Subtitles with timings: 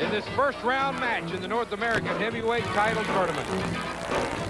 [0.00, 4.49] in this first round match in the North American Heavyweight Title Tournament.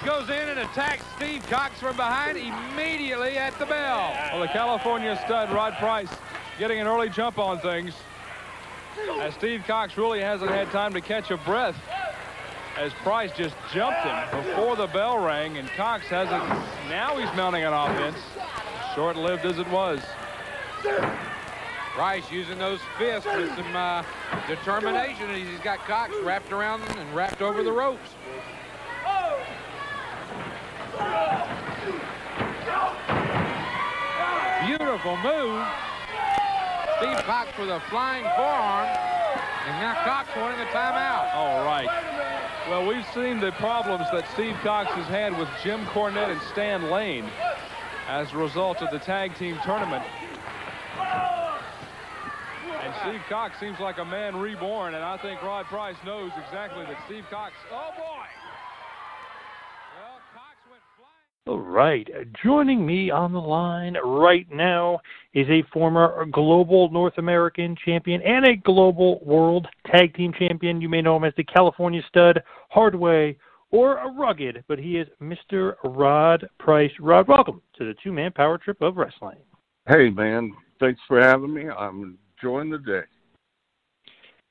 [0.00, 4.14] Price goes in and attacks Steve Cox from behind immediately at the bell.
[4.32, 6.08] Well, the California stud, Rod Price,
[6.58, 7.94] getting an early jump on things.
[9.20, 11.76] As Steve Cox really hasn't had time to catch a breath
[12.78, 16.42] as Price just jumped him before the bell rang, and Cox hasn't.
[16.88, 18.18] Now he's mounting an offense,
[18.94, 20.00] short-lived as it was.
[21.92, 24.02] Price using those fists with some uh,
[24.46, 25.34] determination.
[25.34, 28.10] He's got Cox wrapped around and wrapped over the ropes.
[34.66, 35.66] Beautiful move.
[36.98, 38.88] Steve Cox with a flying forearm.
[39.66, 41.34] And now Cox wanting a timeout.
[41.34, 41.88] All right.
[42.68, 46.90] Well, we've seen the problems that Steve Cox has had with Jim Cornette and Stan
[46.90, 47.28] Lane
[48.08, 50.04] as a result of the tag team tournament.
[52.82, 56.84] And Steve Cox seems like a man reborn, and I think Rod Price knows exactly
[56.84, 58.26] that Steve Cox, oh boy!
[61.46, 62.06] All right.
[62.44, 65.00] Joining me on the line right now
[65.32, 70.82] is a former global North American champion and a global world tag team champion.
[70.82, 73.36] You may know him as the California Stud, Hardway,
[73.70, 75.74] or a Rugged, but he is Mr.
[75.82, 76.92] Rod Price.
[77.00, 79.38] Rod, welcome to the two man power trip of wrestling.
[79.88, 80.52] Hey, man.
[80.78, 81.68] Thanks for having me.
[81.70, 83.02] I'm enjoying the day.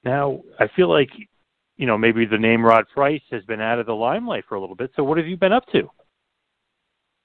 [0.04, 1.10] Now, I feel like,
[1.78, 4.60] you know, maybe the name Rod Price has been out of the limelight for a
[4.60, 4.92] little bit.
[4.96, 5.90] So, what have you been up to?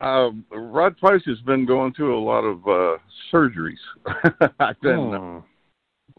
[0.04, 2.98] Uh, Rod Price has been going through a lot of uh,
[3.32, 3.78] surgeries.
[4.60, 5.38] I've been Hmm.
[5.38, 5.40] uh,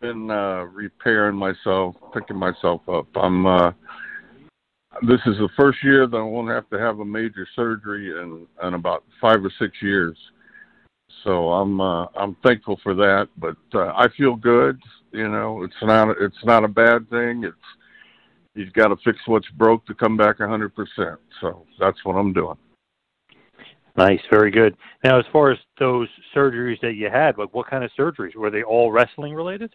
[0.02, 3.06] been uh, repairing myself, picking myself up.
[3.16, 3.46] I'm.
[3.46, 3.72] Uh,
[5.08, 8.48] this is the first year that I won't have to have a major surgery in
[8.64, 10.18] in about five or six years.
[11.24, 13.28] So I'm uh, I'm thankful for that.
[13.38, 14.80] But uh, I feel good.
[15.12, 17.44] You know, it's not it's not a bad thing.
[17.44, 17.56] It's
[18.56, 21.20] you've got to fix what's broke to come back a hundred percent.
[21.40, 22.58] So that's what I'm doing.
[23.98, 24.76] Nice, very good.
[25.04, 28.50] Now, as far as those surgeries that you had, like what kind of surgeries were
[28.50, 29.74] they all wrestling related?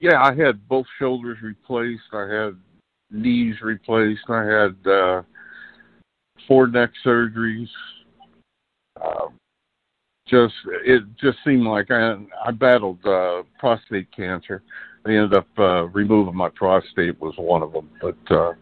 [0.00, 2.02] Yeah, I had both shoulders replaced.
[2.12, 2.56] I had
[3.10, 4.28] knees replaced.
[4.28, 5.22] I had uh,
[6.46, 7.68] four neck surgeries.
[9.00, 9.28] Uh,
[10.28, 10.54] just
[10.84, 14.62] it just seemed like I I battled uh, prostate cancer.
[15.06, 18.52] I ended up uh, removing my prostate was one of them, but uh,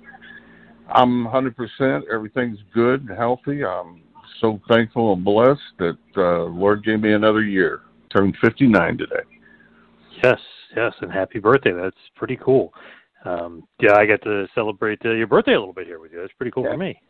[0.89, 2.03] I'm 100%.
[2.13, 3.65] Everything's good and healthy.
[3.65, 4.03] I'm
[4.41, 7.83] so thankful and blessed that uh, Lord gave me another year.
[8.15, 9.15] Turned 59 today.
[10.23, 10.39] Yes,
[10.75, 11.73] yes, and happy birthday.
[11.73, 12.73] That's pretty cool.
[13.25, 16.21] Um, yeah, I got to celebrate uh, your birthday a little bit here with you.
[16.21, 16.71] That's pretty cool yeah.
[16.71, 17.01] for me.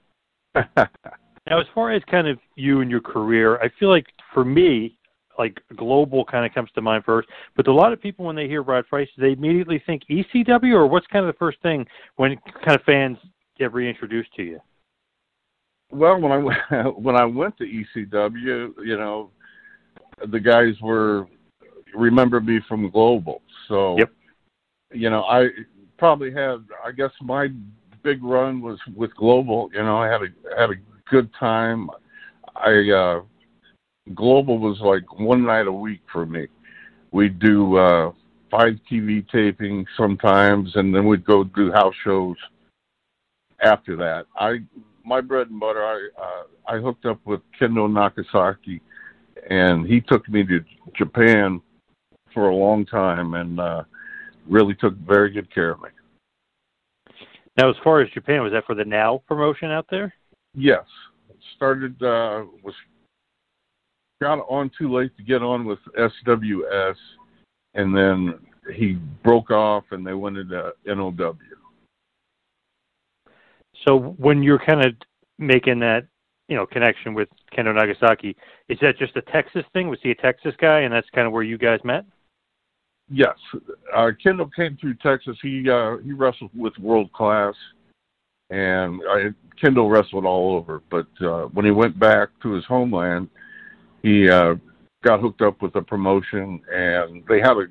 [0.77, 4.97] now, as far as kind of you and your career, I feel like for me,
[5.39, 7.29] like global kind of comes to mind first.
[7.57, 10.87] But a lot of people, when they hear Rod Price, they immediately think ECW, or
[10.87, 11.87] what's kind of the first thing
[12.17, 13.19] when kind of fans
[13.59, 14.61] get reintroduced to you?
[15.91, 19.31] Well, when I when I went to ECW, you know,
[20.31, 21.27] the guys were
[21.95, 24.13] remember me from Global, so yep.
[24.93, 25.49] you know, I
[25.99, 26.65] probably had.
[26.85, 27.49] I guess my
[28.03, 29.71] big run was with Global.
[29.73, 31.91] You know, I had a had a good time.
[32.55, 33.21] I uh
[34.15, 36.47] Global was like one night a week for me.
[37.13, 38.13] We'd do uh
[38.51, 42.37] five TV tapings sometimes, and then we'd go do house shows
[43.63, 44.27] after that.
[44.37, 44.59] I
[45.07, 45.85] my bread and butter.
[45.85, 48.83] I uh, I hooked up with Kendo Nagasaki,
[49.49, 50.61] and he took me to
[50.97, 51.63] Japan
[52.35, 53.85] for a long time, and uh,
[54.49, 55.89] really took very good care of me.
[57.57, 60.13] Now, as far as Japan, was that for the Now promotion out there?
[60.55, 60.85] Yes,
[61.57, 62.75] started uh, was
[64.21, 66.97] got on too late to get on with SWS,
[67.75, 68.35] and then
[68.75, 71.37] he broke off, and they went into NOW.
[73.87, 74.95] So when you're kind of
[75.39, 76.07] making that,
[76.49, 78.37] you know, connection with Kendo Nagasaki,
[78.69, 79.89] is that just a Texas thing?
[79.89, 82.05] Was he a Texas guy, and that's kind of where you guys met?
[83.09, 83.37] Yes,
[83.95, 85.37] uh, Kendo came through Texas.
[85.41, 87.55] He uh, he wrestled with World Class,
[88.51, 89.29] and I,
[89.63, 90.83] Kendo wrestled all over.
[90.91, 93.29] But uh, when he went back to his homeland,
[94.03, 94.57] he uh,
[95.05, 97.67] got hooked up with a promotion, and they had a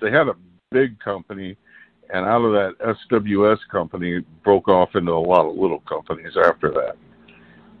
[0.00, 0.36] they had a
[0.70, 1.56] big company
[2.12, 6.70] and out of that SWS company broke off into a lot of little companies after
[6.70, 6.96] that.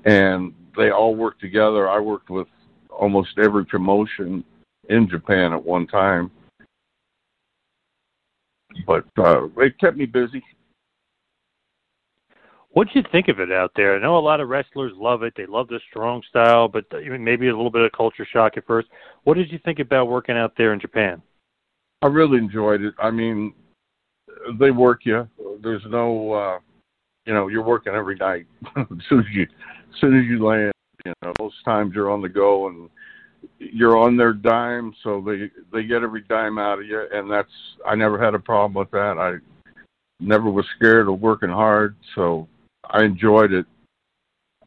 [0.04, 1.88] And they all worked together.
[1.88, 2.48] I worked with
[2.88, 4.42] almost every promotion
[4.88, 6.30] in Japan at one time.
[8.86, 10.42] But uh, it kept me busy.
[12.70, 13.94] What did you think of it out there?
[13.94, 15.34] I know a lot of wrestlers love it.
[15.36, 18.88] They love the strong style, but maybe a little bit of culture shock at first.
[19.24, 21.20] What did you think about working out there in Japan?
[22.00, 22.94] I really enjoyed it.
[22.98, 23.52] I mean,
[24.58, 25.28] they work you.
[25.62, 26.58] There's no, uh,
[27.26, 28.46] you know, you're working every night.
[28.76, 30.72] as soon as you, as soon as you land,
[31.04, 32.88] you know, most times you're on the go and
[33.58, 37.50] you're on their dime, so they they get every dime out of you, and that's
[37.86, 39.18] I never had a problem with that.
[39.18, 39.38] I
[40.20, 42.48] never was scared of working hard, so
[42.90, 43.66] I enjoyed it.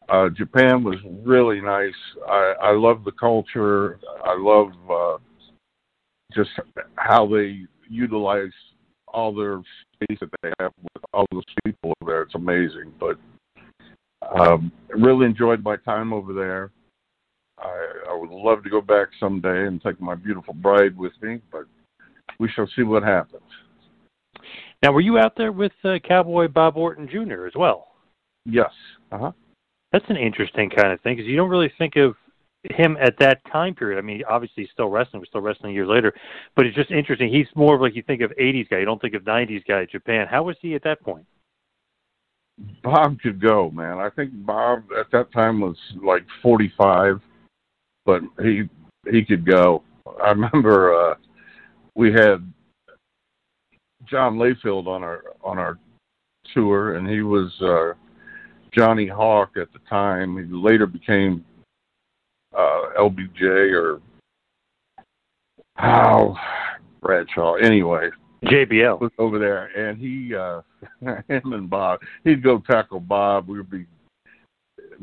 [0.08, 1.94] Uh, Japan was really nice.
[2.28, 3.98] I I love the culture.
[4.24, 5.18] I love uh,
[6.34, 6.50] just
[6.96, 8.52] how they utilize
[9.16, 9.62] all their
[9.94, 12.22] space that they have with all those people over there.
[12.22, 12.92] It's amazing.
[13.00, 13.16] But
[14.38, 16.70] um, really enjoyed my time over there.
[17.58, 21.40] I, I would love to go back someday and take my beautiful bride with me,
[21.50, 21.64] but
[22.38, 23.42] we shall see what happens.
[24.82, 27.46] Now, were you out there with uh, Cowboy Bob Orton Jr.
[27.46, 27.88] as well?
[28.44, 28.70] Yes.
[29.10, 29.32] Uh huh.
[29.92, 32.14] That's an interesting kind of thing because you don't really think of
[32.72, 33.98] him at that time period.
[33.98, 35.20] I mean, obviously he's still wrestling.
[35.20, 36.14] We're still wrestling years later,
[36.54, 37.32] but it's just interesting.
[37.32, 38.78] He's more of like you think of '80s guy.
[38.78, 39.86] You don't think of '90s guy.
[39.86, 40.26] Japan.
[40.26, 41.26] How was he at that point?
[42.82, 43.98] Bob could go, man.
[43.98, 47.20] I think Bob at that time was like 45,
[48.04, 48.68] but he
[49.10, 49.82] he could go.
[50.22, 51.14] I remember uh
[51.94, 52.50] we had
[54.06, 55.78] John Layfield on our on our
[56.54, 57.92] tour, and he was uh
[58.72, 60.36] Johnny Hawk at the time.
[60.36, 61.44] He later became
[62.56, 64.00] uh, LBJ or
[65.76, 66.36] how
[67.02, 67.54] Bradshaw.
[67.54, 68.10] Anyway,
[68.44, 70.62] JBL was over there, and he, uh,
[71.28, 73.48] him and Bob, he'd go tackle Bob.
[73.48, 73.86] We'd be,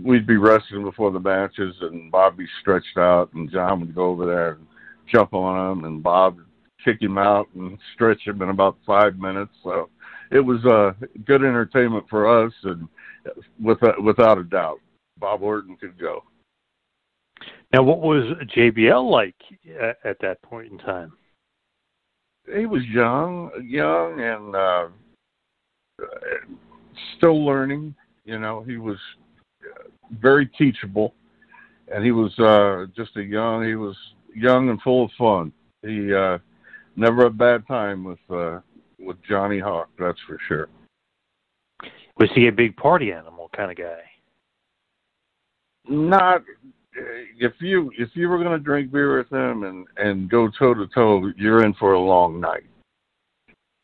[0.01, 4.05] we'd be wrestling before the matches, and Bob be stretched out, and John would go
[4.05, 4.67] over there and
[5.12, 6.45] jump on him, and Bob would
[6.83, 9.51] kick him out and stretch him in about five minutes.
[9.63, 9.89] So
[10.31, 10.93] it was uh,
[11.25, 12.88] good entertainment for us, and
[13.62, 14.79] without without a doubt,
[15.19, 16.24] Bob Orton could go.
[17.73, 18.23] Now, what was
[18.55, 19.35] JBL like
[19.81, 21.13] at, at that point in time?
[22.55, 24.88] He was young, young, and uh,
[27.17, 27.95] still learning.
[28.25, 28.97] You know, he was
[30.21, 31.13] very teachable,
[31.91, 33.65] and he was uh, just a young.
[33.65, 33.95] He was
[34.35, 35.51] young and full of fun.
[35.81, 36.38] He uh,
[36.95, 38.59] never a bad time with uh,
[39.00, 39.89] with Johnny Hawk.
[39.97, 40.67] That's for sure.
[42.17, 44.01] Was he a big party animal kind of guy?
[45.88, 46.43] Not
[46.95, 50.73] if you if you were going to drink beer with him and and go toe
[50.73, 52.63] to toe, you're in for a long night.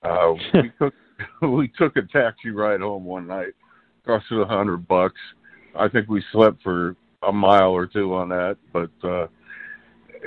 [0.03, 0.93] Uh, we took
[1.41, 3.53] we took a taxi ride home one night,
[4.05, 5.19] cost us a hundred bucks.
[5.75, 6.95] I think we slept for
[7.27, 9.27] a mile or two on that, but uh,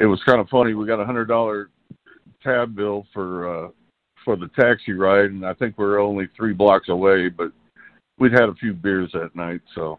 [0.01, 0.75] it was kind of funny.
[0.75, 1.71] We got a hundred dollar
[2.43, 3.69] tab bill for uh,
[4.25, 7.53] for the taxi ride, and I think we are only three blocks away, but
[8.19, 9.99] we'd had a few beers that night, so.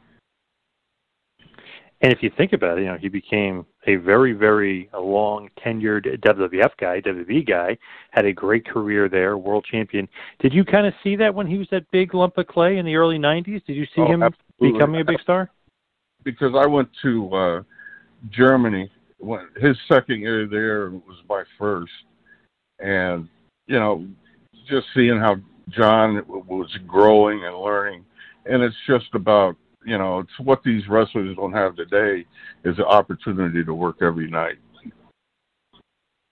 [2.04, 6.20] And if you think about it, you know, he became a very, very long tenured
[6.20, 7.78] WWF guy, WWE guy,
[8.12, 10.10] had a great career there, world champion.
[10.40, 12.86] Did you kind of see that when he was that big lump of clay in
[12.86, 13.66] the early 90s?
[13.66, 14.78] Did you see oh, him absolutely.
[14.78, 15.50] becoming a big star?
[16.26, 17.62] Because I went to uh
[18.32, 18.92] Germany.
[19.20, 21.94] When his second year there was my first.
[22.80, 23.30] And,
[23.68, 24.06] you know,
[24.70, 25.38] just seeing how
[25.70, 28.04] John was growing and learning.
[28.46, 32.26] And it's just about you know, it's what these wrestlers don't have today
[32.64, 34.58] is the opportunity to work every night.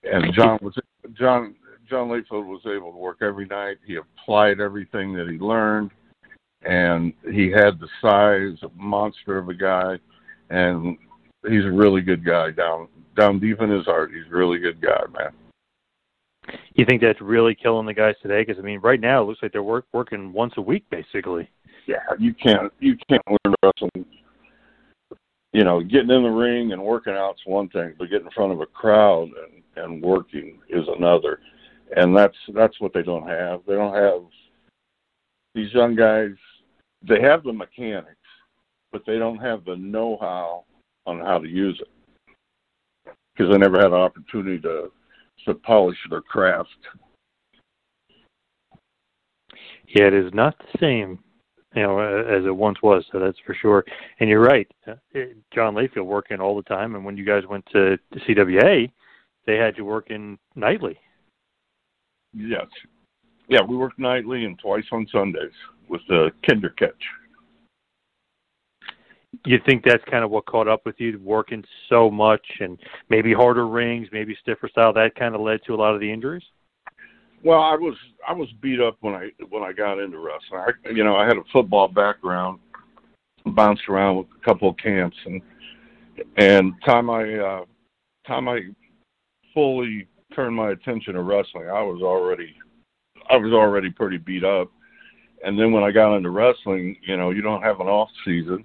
[0.04, 0.76] And John was
[1.14, 1.56] John
[1.90, 3.78] John Layfield was able to work every night.
[3.86, 5.92] He applied everything that he learned,
[6.64, 10.00] and he had the size, of a monster of a guy,
[10.50, 10.98] and
[11.48, 14.12] he's a really good guy down down deep in his heart.
[14.12, 15.32] He's a really good guy, man.
[16.74, 18.42] You think that's really killing the guys today?
[18.42, 21.48] Because I mean, right now it looks like they're work, working once a week, basically
[21.88, 23.22] yeah, you can't you can't
[23.64, 24.06] wrestling.
[25.54, 28.54] You know, getting in the ring and working out's one thing, but getting in front
[28.54, 31.40] of a crowd and and working is another.
[31.96, 33.62] And that's that's what they don't have.
[33.68, 34.24] They don't have
[35.56, 36.32] these young guys.
[37.08, 38.16] They have the mechanics,
[38.92, 40.66] but they don't have the know-how
[41.06, 44.92] on how to use it because they never had an opportunity to
[45.46, 46.70] to polish their craft.
[49.88, 51.20] Yeah, it is not the same
[51.76, 53.06] you know, as it once was.
[53.12, 53.86] So that's for sure.
[54.20, 54.96] And you're right, uh,
[55.54, 56.96] John Layfield working all the time.
[56.96, 58.92] And when you guys went to, to CWA,
[59.46, 60.98] they had you working nightly.
[62.34, 62.68] Yes,
[63.52, 65.52] yeah, we worked nightly and twice on Sundays
[65.90, 67.04] with the kinder catch.
[69.46, 72.78] You think that's kind of what caught up with you, working so much and
[73.10, 74.94] maybe harder rings, maybe stiffer style.
[74.94, 76.44] That kind of led to a lot of the injuries.
[77.44, 77.96] Well, I was
[78.28, 80.62] I was beat up when I when I got into wrestling.
[80.86, 82.60] I, you know, I had a football background,
[83.46, 85.42] bounced around with a couple of camps, and
[86.38, 87.66] and time I uh,
[88.28, 88.62] time I
[89.54, 92.56] fully turned my attention to wrestling, I was already
[93.30, 94.72] I was already pretty beat up.
[95.44, 98.64] And then when I got into wrestling, you know, you don't have an off season,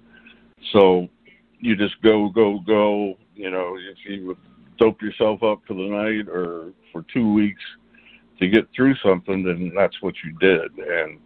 [0.71, 1.07] so
[1.59, 3.17] you just go go go.
[3.33, 4.37] You know, if you would
[4.77, 7.61] dope yourself up for the night or for two weeks
[8.39, 10.71] to get through something, then that's what you did.
[10.77, 11.19] And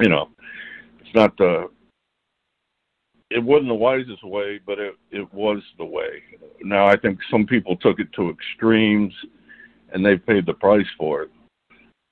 [0.00, 0.28] you know,
[1.00, 1.68] it's not the
[3.30, 6.22] it wasn't the wisest way, but it it was the way.
[6.62, 9.14] Now I think some people took it to extremes,
[9.92, 11.30] and they paid the price for it.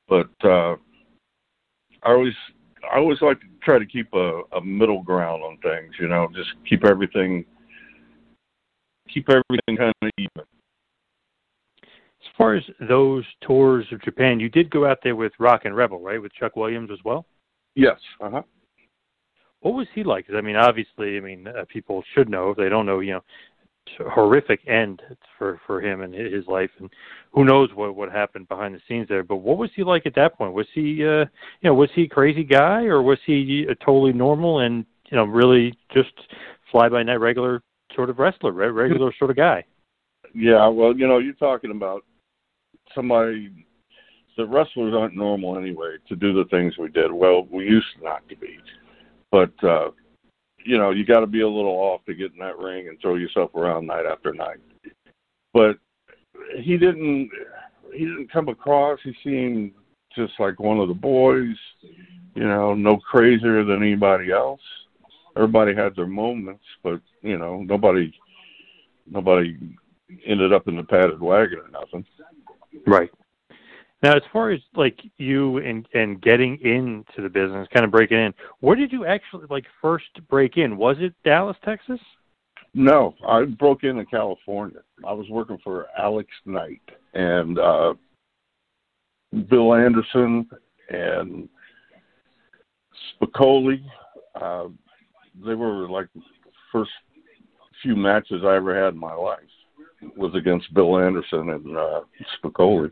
[0.08, 0.76] But uh,
[2.02, 2.34] I always
[2.90, 5.94] I always like to try to keep a, a middle ground on things.
[6.00, 7.44] You know, just keep everything
[9.12, 10.44] keep everything kind of even
[12.36, 16.00] far as those tours of Japan, you did go out there with Rock and Rebel,
[16.00, 17.26] right, with Chuck Williams as well.
[17.74, 17.98] Yes.
[18.20, 18.42] Uh huh.
[19.60, 20.26] What was he like?
[20.34, 23.00] I mean, obviously, I mean, uh, people should know if they don't know.
[23.00, 23.22] You know,
[24.12, 25.02] horrific end
[25.38, 26.90] for for him and his life, and
[27.32, 29.22] who knows what what happened behind the scenes there.
[29.22, 30.54] But what was he like at that point?
[30.54, 31.24] Was he, uh,
[31.60, 35.16] you know, was he a crazy guy, or was he a totally normal and you
[35.16, 36.12] know really just
[36.70, 37.62] fly by night regular
[37.94, 39.64] sort of wrestler, regular sort of guy?
[40.34, 42.04] Yeah, well, you know, you're talking about
[42.94, 43.66] somebody
[44.36, 47.12] the wrestlers aren't normal anyway to do the things we did.
[47.12, 48.58] Well, we used not to be,
[49.30, 49.90] but uh,
[50.64, 52.98] you know, you got to be a little off to get in that ring and
[53.00, 54.58] throw yourself around night after night.
[55.52, 55.78] But
[56.58, 57.30] he didn't.
[57.92, 59.00] He didn't come across.
[59.02, 59.72] He seemed
[60.14, 61.56] just like one of the boys.
[62.34, 64.60] You know, no crazier than anybody else.
[65.36, 68.12] Everybody had their moments, but you know, nobody,
[69.08, 69.56] nobody
[70.26, 72.04] ended up in the padded wagon or nothing.
[72.86, 73.10] Right.
[74.02, 78.18] Now, as far as like you and and getting into the business, kind of breaking
[78.18, 80.76] in, where did you actually like first break in?
[80.76, 82.00] Was it Dallas, Texas?
[82.72, 84.80] No, I broke in in California.
[85.06, 86.80] I was working for Alex Knight
[87.14, 87.94] and uh,
[89.50, 90.48] Bill Anderson
[90.88, 91.48] and
[93.20, 93.82] Spicolli.
[94.40, 94.68] Uh,
[95.44, 96.22] they were like the
[96.72, 96.92] first
[97.82, 99.40] few matches I ever had in my life
[100.16, 102.00] was against Bill Anderson and uh,
[102.42, 102.90] Spicolli.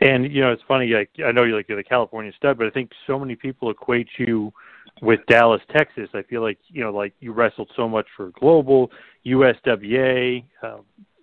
[0.00, 0.88] And you know, it's funny.
[0.88, 3.70] Like I know you're like you're the California stud, but I think so many people
[3.70, 4.52] equate you
[5.00, 6.08] with Dallas, Texas.
[6.12, 8.90] I feel like you know, like you wrestled so much for Global,
[9.26, 10.44] USWA.
[10.62, 10.78] Uh,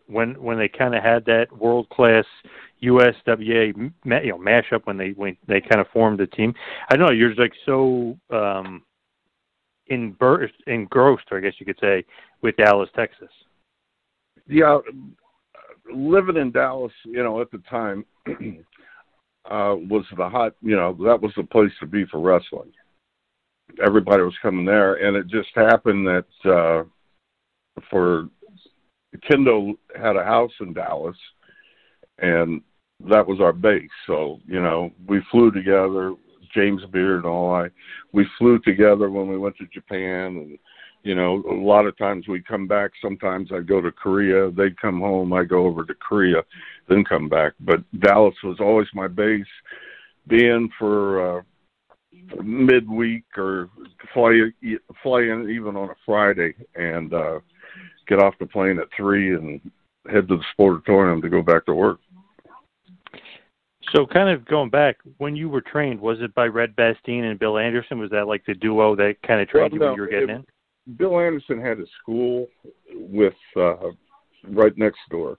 [0.08, 2.26] when when they kind of had that world class
[2.84, 6.54] USWA you know mashup when they when they kind of formed the team.
[6.90, 8.84] I know you're like so um
[9.88, 12.06] engrossed, engrossed, I guess you could say,
[12.42, 13.30] with Dallas, Texas.
[14.48, 14.80] Yeah,
[15.94, 21.22] living in Dallas, you know, at the time, uh, was the hot, you know, that
[21.22, 22.72] was the place to be for wrestling.
[23.84, 26.84] Everybody was coming there, and it just happened that uh,
[27.90, 28.28] for
[29.30, 31.16] Kendo had a house in Dallas,
[32.20, 32.62] and
[33.10, 33.90] that was our base.
[34.08, 36.14] So you know, we flew together.
[36.54, 37.70] James Beard and all I,
[38.12, 40.60] we flew together when we went to Japan, and
[41.04, 42.92] you know, a lot of times we come back.
[43.02, 44.52] Sometimes I go to Korea.
[44.52, 45.34] They'd come home.
[45.34, 46.44] I go over to Korea,
[46.88, 47.54] then come back.
[47.60, 49.46] But Dallas was always my base.
[50.28, 51.42] Being for uh,
[52.44, 53.70] midweek or
[54.14, 54.32] fly
[55.02, 57.40] fly in even on a Friday and uh,
[58.08, 59.60] get off the plane at three and
[60.12, 62.00] head to the sportatorium to go back to work.
[63.94, 67.38] So, kind of going back, when you were trained, was it by Red Bastien and
[67.38, 68.00] Bill Anderson?
[68.00, 70.08] Was that like the duo that kind of trained well, no, you when you were
[70.08, 70.46] getting it,
[70.88, 70.98] in?
[70.98, 72.48] Bill Anderson had a school
[72.94, 73.90] with uh,
[74.50, 75.38] right next door.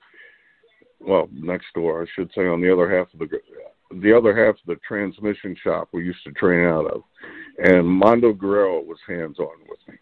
[1.01, 3.29] Well, next door, I should say, on the other half of the
[4.01, 7.03] the other half of the transmission shop we used to train out of,
[7.59, 9.95] and Mondo Guerrero was hands on with me.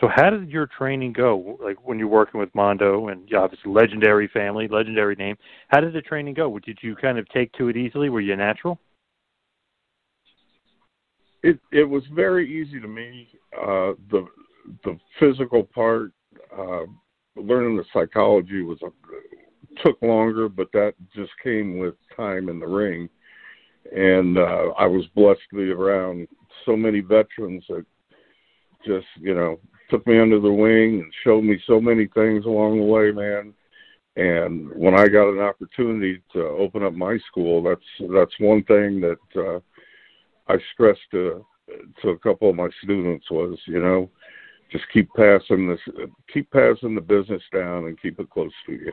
[0.00, 1.58] So how did your training go?
[1.62, 5.36] Like when you're working with Mondo and obviously legendary family, legendary name.
[5.68, 6.58] How did the training go?
[6.58, 8.08] Did you kind of take to it easily?
[8.08, 8.78] Were you natural?
[11.42, 13.28] It it was very easy to me.
[13.56, 14.26] Uh, the
[14.84, 16.12] the physical part,
[16.56, 16.84] uh,
[17.36, 22.66] learning the psychology was a, took longer, but that just came with time in the
[22.66, 23.08] ring.
[23.94, 26.28] And uh, I was blessed to be around
[26.66, 27.86] so many veterans that
[28.84, 29.58] just you know
[29.90, 33.54] took me under the wing and showed me so many things along the way, man.
[34.16, 39.00] And when I got an opportunity to open up my school, that's that's one thing
[39.00, 39.60] that uh,
[40.52, 41.44] I stressed to
[42.02, 44.10] to a couple of my students was, you know,
[44.72, 45.80] just keep passing this,
[46.32, 48.92] keep passing the business down, and keep it close to you.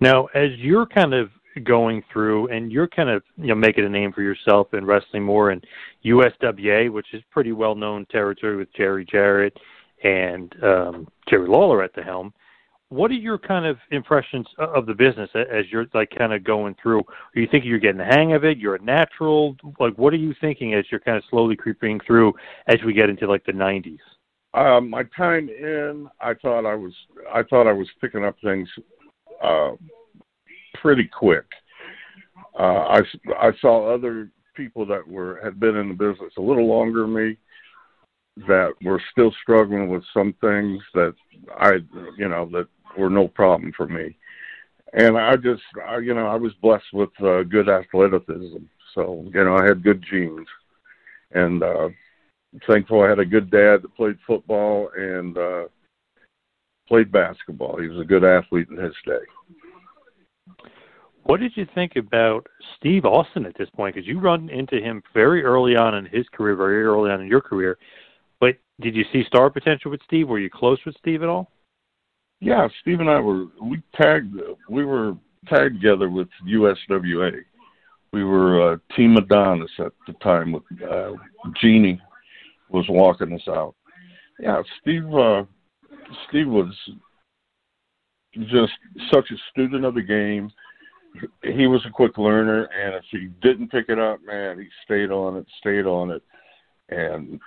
[0.00, 1.30] Now, as you're kind of
[1.64, 5.24] going through and you're kind of you know making a name for yourself in wrestling
[5.24, 5.60] more in
[6.04, 9.56] USWA, which is pretty well known territory with Jerry Jarrett
[10.04, 12.32] and um, Jerry Lawler at the helm.
[12.90, 16.74] What are your kind of impressions of the business as you're like kind of going
[16.82, 17.00] through?
[17.00, 18.56] Are you thinking you're getting the hang of it?
[18.56, 19.56] You're a natural.
[19.78, 22.32] Like, what are you thinking as you're kind of slowly creeping through
[22.66, 23.98] as we get into like the 90s?
[24.54, 26.94] Um, my time in, I thought I was,
[27.30, 28.66] I thought I was picking up things
[29.42, 29.72] uh,
[30.80, 31.46] pretty quick.
[32.58, 33.02] Uh, I
[33.40, 37.14] I saw other people that were had been in the business a little longer than
[37.14, 37.36] me
[38.46, 41.14] that were still struggling with some things that
[41.56, 41.74] I
[42.16, 44.16] you know that were no problem for me.
[44.92, 48.64] And I just I, you know I was blessed with uh, good athleticism,
[48.94, 50.46] so you know I had good genes,
[51.32, 51.88] and uh,
[52.66, 55.64] thankful I had a good dad that played football and uh,
[56.88, 57.80] played basketball.
[57.80, 59.20] He was a good athlete in his day.
[61.24, 62.46] What did you think about
[62.78, 63.94] Steve Austin at this point?
[63.94, 67.26] Because you run into him very early on in his career, very early on in
[67.26, 67.76] your career.
[68.40, 70.28] But did you see star potential with Steve?
[70.28, 71.50] Were you close with Steve at all?
[72.40, 74.34] Yeah, Steve and I were we tagged
[74.68, 75.16] we were
[75.48, 77.32] tagged together with USWA.
[78.12, 81.12] We were uh, Team Adonis at the time with uh,
[81.60, 82.00] Genie
[82.70, 83.74] was walking us out.
[84.38, 85.12] Yeah, Steve.
[85.12, 85.44] Uh,
[86.28, 86.72] Steve was
[88.46, 88.72] just
[89.12, 90.50] such a student of the game
[91.42, 95.10] he was a quick learner, and if he didn't pick it up, man, he stayed
[95.10, 96.22] on it, stayed on it,
[96.90, 97.40] and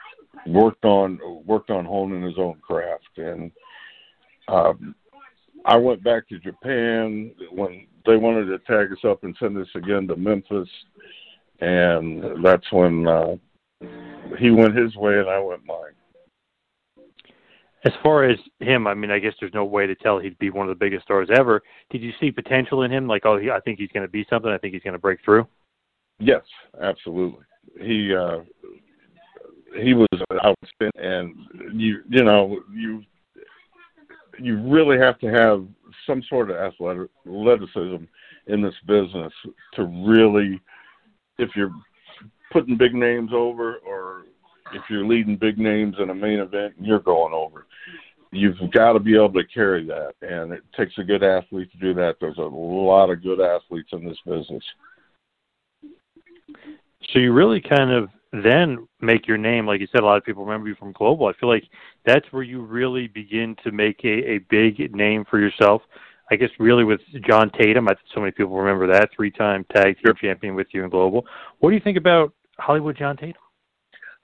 [0.48, 3.18] worked on worked on honing his own craft.
[3.18, 3.52] And
[4.48, 4.96] um,
[5.66, 9.68] I went back to Japan when they wanted to tag us up and send us
[9.76, 10.70] again to Memphis,
[11.60, 13.36] and that's when uh,
[14.40, 15.94] he went his way and I went mine.
[17.84, 20.52] As far as him, I mean, I guess there's no way to tell he'd be
[20.52, 21.64] one of the biggest stars ever.
[21.90, 23.08] Did you see potential in him?
[23.08, 24.52] Like, oh, he, I think he's going to be something.
[24.52, 25.48] I think he's going to break through.
[26.20, 26.44] Yes,
[26.80, 27.44] absolutely.
[27.80, 28.42] He uh,
[29.80, 30.08] he was
[30.46, 31.36] outstanding, and
[31.74, 33.04] you you know you
[34.40, 35.66] you really have to have
[36.06, 38.04] some sort of athleticism
[38.48, 39.32] in this business
[39.74, 40.60] to really,
[41.38, 41.72] if you're
[42.52, 44.01] putting big names over or
[44.74, 47.66] if you're leading big names in a main event and you're going over.
[48.32, 51.78] You've got to be able to carry that, and it takes a good athlete to
[51.78, 52.16] do that.
[52.22, 54.64] There's a lot of good athletes in this business.
[57.12, 60.24] So you really kind of then make your name, like you said, a lot of
[60.24, 61.28] people remember you from Global.
[61.28, 61.66] I feel like
[62.06, 65.82] that's where you really begin to make a, a big name for yourself.
[66.32, 69.98] I guess really with John Tatum, I think so many people remember that three-time tag
[70.02, 71.26] team champion with you in Global.
[71.60, 73.42] What do you think about Hollywood John Tatum?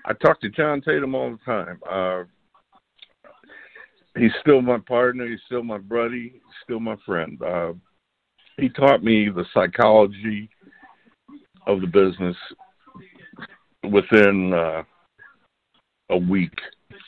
[0.07, 1.79] I talk to John Tatum all the time.
[1.89, 2.23] Uh,
[4.17, 5.27] he's still my partner.
[5.27, 6.31] He's still my buddy.
[6.33, 7.41] He's still my friend.
[7.41, 7.73] Uh,
[8.55, 10.49] he taught me the psychology
[11.67, 12.37] of the business
[13.91, 14.83] within uh,
[16.09, 16.57] a week.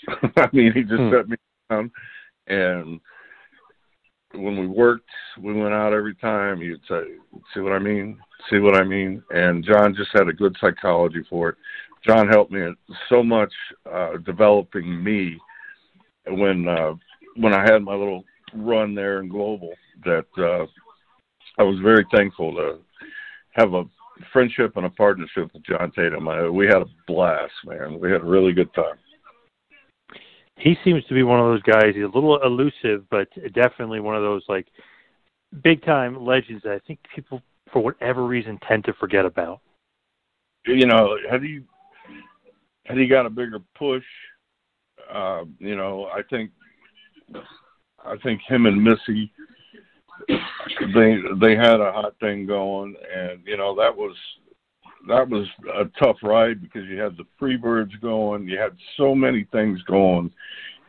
[0.37, 1.11] I mean, he just hmm.
[1.11, 1.37] set me
[1.69, 1.89] down,
[2.47, 2.99] and
[4.33, 5.09] when we worked,
[5.41, 6.59] we went out every time.
[6.59, 7.03] He'd say,
[7.53, 8.19] "See what I mean?
[8.49, 11.55] See what I mean?" And John just had a good psychology for it.
[12.05, 12.73] John helped me
[13.09, 13.51] so much
[13.91, 15.37] uh, developing me
[16.27, 16.93] when uh,
[17.35, 19.73] when I had my little run there in global
[20.05, 20.65] that uh,
[21.57, 22.79] I was very thankful to
[23.51, 23.83] have a
[24.31, 26.27] friendship and a partnership with John Tatum.
[26.27, 27.99] I, we had a blast, man.
[27.99, 28.95] We had a really good time.
[30.57, 31.95] He seems to be one of those guys.
[31.95, 34.67] He's a little elusive, but definitely one of those like
[35.63, 39.61] big time legends that I think people, for whatever reason, tend to forget about.
[40.65, 41.61] You know, have he
[42.89, 44.03] had he got a bigger push,
[45.13, 46.51] uh, you know, I think
[48.03, 49.31] I think him and Missy
[50.27, 54.15] they they had a hot thing going, and you know that was
[55.07, 59.45] that was a tough ride because you had the Freebirds going, you had so many
[59.51, 60.31] things going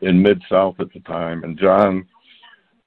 [0.01, 2.05] in Mid South at the time, and John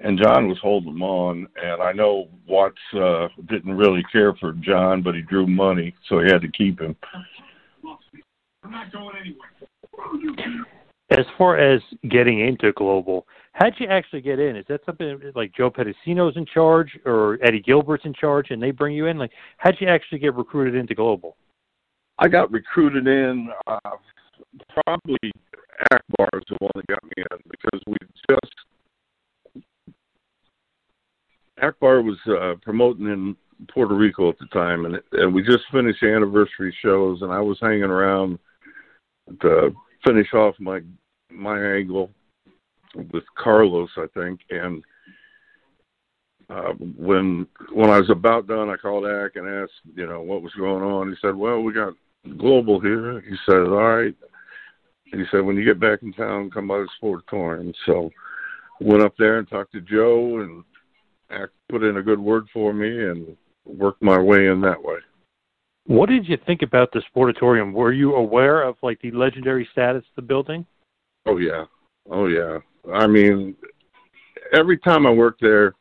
[0.01, 1.47] and John was holding them on.
[1.63, 6.19] And I know Watts uh, didn't really care for John, but he drew money, so
[6.21, 6.97] he had to keep him.
[8.65, 10.67] I'm not going anywhere.
[11.11, 14.57] As far as getting into global, how'd you actually get in?
[14.57, 18.71] Is that something like Joe Pedicino's in charge or Eddie Gilbert's in charge and they
[18.71, 19.19] bring you in?
[19.19, 21.37] Like, how'd you actually get recruited into global?
[22.19, 23.79] I got recruited in uh,
[24.85, 25.33] probably
[25.93, 27.97] Akbar is the one that got me in because we
[28.31, 28.55] just
[31.63, 33.37] Akbar was uh, promoting in
[33.73, 37.41] Puerto Rico at the time, and, and we just finished the anniversary shows, and I
[37.41, 38.39] was hanging around
[39.41, 40.81] to finish off my
[41.31, 42.11] my angle
[43.13, 44.83] with Carlos, I think, and
[46.51, 50.43] uh, when when I was about done, I called Ak and asked, you know, what
[50.43, 51.09] was going on.
[51.09, 51.95] He said, "Well, we got
[52.39, 54.15] global here." He said, "All right."
[55.13, 58.11] And he said, "When you get back in town, come by the sportatorium." So
[58.81, 60.65] went up there and talked to Joe, and
[61.31, 64.99] Ak put in a good word for me, and worked my way in that way.
[65.87, 67.73] What did you think about the sportatorium?
[67.73, 70.67] Were you aware of like the legendary status of the building?
[71.27, 71.65] Oh yeah,
[72.11, 72.59] oh yeah.
[72.93, 73.55] I mean,
[74.53, 75.75] every time I worked there,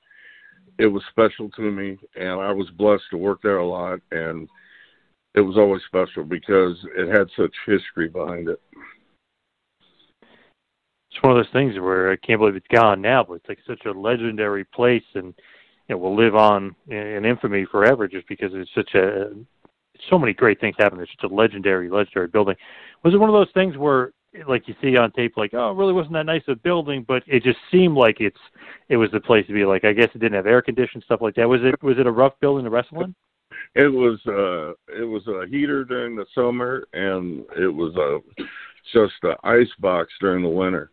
[0.78, 4.50] it was special to me, and I was blessed to work there a lot, and
[5.36, 8.62] it was always special because it had such history behind it.
[11.12, 13.60] It's one of those things where I can't believe it's gone now, but it's like
[13.68, 15.34] such a legendary place, and
[15.88, 19.32] it will live on in infamy forever just because it's such a
[20.10, 21.00] so many great things happen.
[21.00, 22.56] It's such a legendary, legendary building.
[23.04, 24.12] Was it one of those things where,
[24.48, 27.24] like you see on tape, like, oh, it really wasn't that nice a building, but
[27.28, 28.39] it just seemed like it's
[28.89, 29.66] it was the place to be.
[29.66, 31.48] Like, I guess it didn't have air conditioning stuff like that.
[31.48, 33.16] Was it was it a rough building to wrestle in?
[33.76, 38.20] It was uh it was a heater during the summer and it was a
[38.92, 40.92] just a ice box during the winter.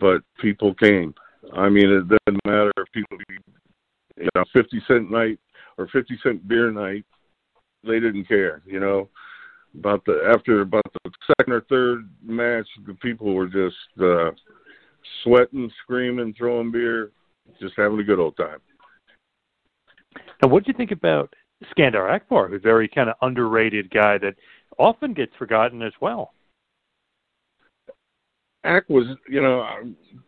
[0.00, 1.14] But people came.
[1.54, 3.18] I mean, it didn't matter if people,
[4.16, 5.38] you know, fifty cent night
[5.78, 7.04] or fifty cent beer night
[7.86, 9.08] they didn't care, you know.
[9.76, 14.30] About the after about the second or third match, the people were just uh,
[15.22, 17.10] sweating, screaming, throwing beer,
[17.60, 18.58] just having a good old time.
[20.42, 21.34] And what do you think about
[21.76, 24.34] Skandar Akbar, a very kind of underrated guy that
[24.78, 26.32] often gets forgotten as well?
[28.64, 29.66] Ak was, you know,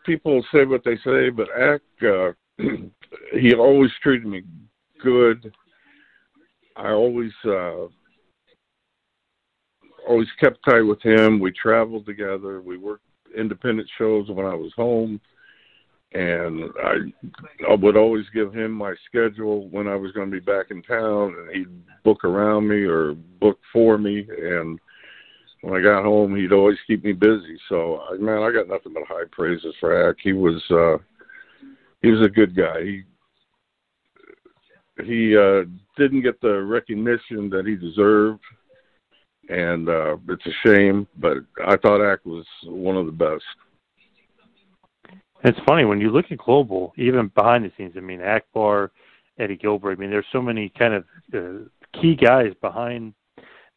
[0.04, 2.32] people say what they say, but Ak, uh,
[3.38, 4.42] he always treated me
[5.02, 5.52] good.
[6.76, 7.86] I always uh,
[10.06, 11.40] always kept tight with him.
[11.40, 12.60] We traveled together.
[12.60, 13.04] We worked
[13.36, 15.20] independent shows when I was home,
[16.12, 16.96] and I
[17.70, 20.82] I would always give him my schedule when I was going to be back in
[20.82, 24.26] town, and he'd book around me or book for me.
[24.28, 24.78] And
[25.62, 27.58] when I got home, he'd always keep me busy.
[27.68, 30.16] So, man, I got nothing but high praises for Ak.
[30.22, 30.98] He was uh,
[32.02, 32.82] he was a good guy.
[32.82, 33.02] He
[35.04, 35.64] he uh,
[35.96, 38.42] didn't get the recognition that he deserved,
[39.48, 41.06] and uh, it's a shame.
[41.18, 43.44] But I thought Ak was one of the best.
[45.44, 47.94] It's funny when you look at global, even behind the scenes.
[47.96, 48.90] I mean, Akbar,
[49.38, 49.92] Eddie Gilbert.
[49.92, 51.04] I mean, there's so many kind of
[51.35, 53.14] uh, key guys behind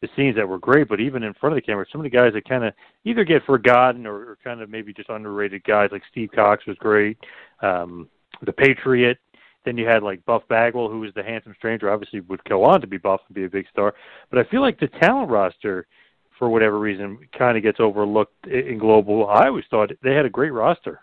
[0.00, 2.32] the scenes that were great, but even in front of the camera, so many guys
[2.32, 2.72] that kind of
[3.04, 5.90] either get forgotten or, or kind of maybe just underrated guys.
[5.92, 7.18] Like Steve Cox was great.
[7.60, 8.08] Um,
[8.42, 9.18] the Patriot
[9.64, 12.80] Then you had like Buff Bagwell, who was the handsome stranger, obviously would go on
[12.80, 13.94] to be buff and be a big star.
[14.30, 15.86] But I feel like the talent roster,
[16.38, 19.28] for whatever reason, kind of gets overlooked in global.
[19.28, 21.00] I always thought they had a great roster.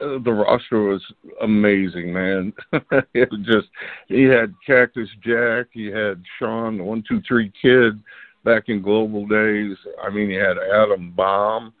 [0.00, 1.04] Uh, the roster was
[1.42, 2.52] amazing, man.
[3.14, 3.68] it was just
[4.06, 8.00] he had Cactus Jack, he had Sean, the one two three kid
[8.44, 9.76] back in global days.
[10.02, 11.74] I mean, he had Adam Bomb.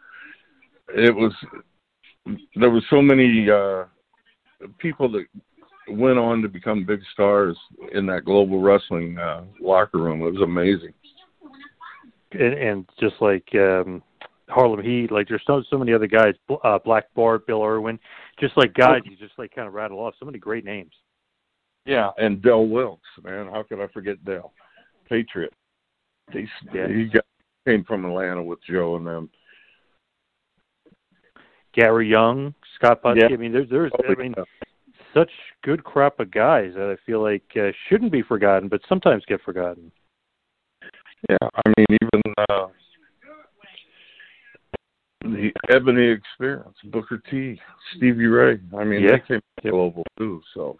[0.94, 1.32] It was
[2.56, 3.84] there were so many uh
[4.78, 5.24] people that
[5.90, 7.56] went on to become big stars
[7.92, 10.22] in that global wrestling uh locker room.
[10.22, 10.92] It was amazing.
[12.32, 14.02] And, and just like um
[14.50, 15.10] Harlem Heat.
[15.10, 17.98] Like there's so so many other guys, uh, Black Bart, Bill Irwin,
[18.38, 20.14] just like guys you just like kind of rattle off.
[20.18, 20.92] So many great names.
[21.86, 23.46] Yeah, and Del Wilkes, man.
[23.46, 24.52] How could I forget Del?
[25.08, 25.52] Patriot.
[26.30, 26.86] He, yeah.
[26.86, 27.24] he got,
[27.66, 29.30] came from Atlanta with Joe and them.
[31.72, 33.20] Gary Young, Scott Putski.
[33.22, 33.34] Yeah.
[33.34, 34.34] I mean, there's there's I mean,
[35.14, 35.30] such
[35.62, 39.42] good crop of guys that I feel like uh, shouldn't be forgotten, but sometimes get
[39.42, 39.90] forgotten.
[41.28, 42.66] Yeah, I mean, even uh,
[45.22, 47.60] the Ebony Experience, Booker T,
[47.96, 48.58] Stevie Ray.
[48.76, 49.12] I mean, yeah.
[49.12, 50.40] they came global too.
[50.54, 50.76] So.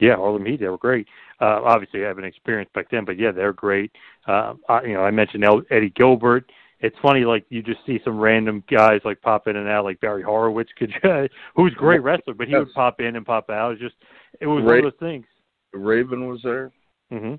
[0.00, 1.08] Yeah, Harlem Heat, they were great.
[1.40, 3.90] Uh, obviously, I have an experience back then, but yeah, they're great.
[4.28, 6.50] Uh, I, you know, I mentioned El- Eddie Gilbert.
[6.80, 10.00] It's funny, like you just see some random guys like pop in and out, like
[10.00, 10.92] Barry Horowitz, could
[11.56, 12.60] who's a great wrestler, but he yes.
[12.60, 13.72] would pop in and pop out.
[13.72, 13.96] It was just,
[14.40, 15.26] it was Ra- one of those things.
[15.72, 16.70] Raven was there.
[17.10, 17.34] hmm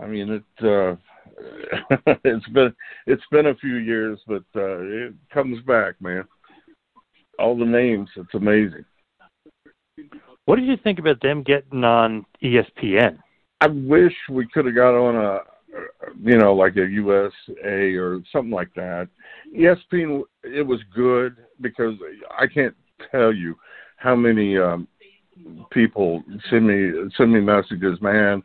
[0.00, 0.64] I mean, it.
[0.64, 0.96] uh
[2.24, 2.74] it's been
[3.06, 6.24] it's been a few years, but uh, it comes back, man.
[7.38, 8.84] All the names, it's amazing.
[10.46, 13.18] What did you think about them getting on ESPN?
[13.60, 15.40] I wish we could have got on a,
[16.22, 19.08] you know, like a USA or something like that.
[19.56, 21.94] ESPN, it was good because
[22.38, 22.74] I can't
[23.10, 23.56] tell you
[23.96, 24.88] how many um,
[25.70, 28.42] people send me send me messages, man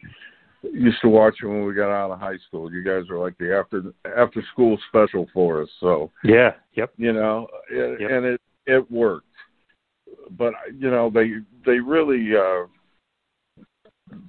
[0.64, 2.72] used to watch it when we got out of high school.
[2.72, 3.84] You guys were like the after
[4.18, 5.70] after school special for us.
[5.80, 6.94] So yeah, yep.
[6.98, 8.12] You know, it, yep.
[8.12, 9.28] and it it worked.
[10.32, 11.34] But you know, they
[11.66, 12.68] they really uh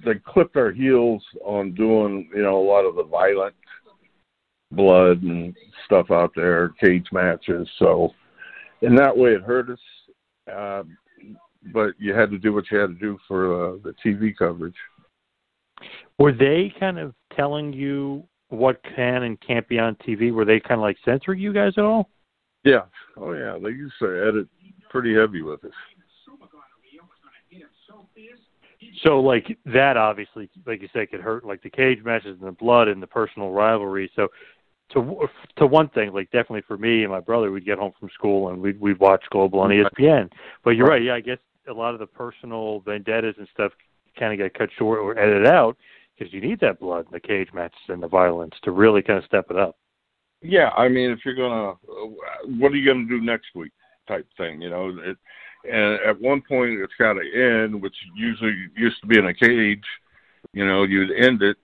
[0.05, 3.55] they clipped our heels on doing you know a lot of the violent
[4.71, 7.67] blood and stuff out there, cage matches.
[7.79, 8.11] So
[8.81, 9.79] in that way, it hurt us.
[10.51, 10.83] Uh,
[11.71, 14.75] but you had to do what you had to do for uh, the TV coverage.
[16.19, 20.33] Were they kind of telling you what can and can't be on TV?
[20.33, 22.09] Were they kind of like censoring you guys at all?
[22.63, 22.83] Yeah.
[23.17, 23.57] Oh yeah.
[23.61, 24.47] They used to edit
[24.89, 25.71] pretty heavy with us.
[29.03, 32.53] So like that obviously, like you said, could hurt like the cage matches and the
[32.53, 34.11] blood and the personal rivalry.
[34.15, 34.29] So
[34.93, 38.09] to to one thing, like definitely for me and my brother, we'd get home from
[38.13, 40.29] school and we'd we'd watch Global on ESPN.
[40.63, 43.71] But you're right, yeah, I guess a lot of the personal vendettas and stuff
[44.17, 45.77] kind of get cut short or edited out
[46.17, 49.17] because you need that blood, and the cage matches, and the violence to really kind
[49.17, 49.77] of step it up.
[50.41, 51.75] Yeah, I mean, if you're gonna, uh,
[52.59, 53.71] what are you gonna do next week?
[54.07, 54.89] Type thing, you know.
[54.89, 55.17] It,
[55.63, 59.33] and at one point, it's got to end, which usually used to be in a
[59.33, 59.83] cage.
[60.53, 61.57] You know, you'd end it,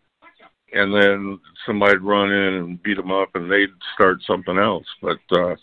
[0.74, 4.86] and then somebody'd run in and beat them up, and they'd start something else.
[5.02, 5.56] But uh,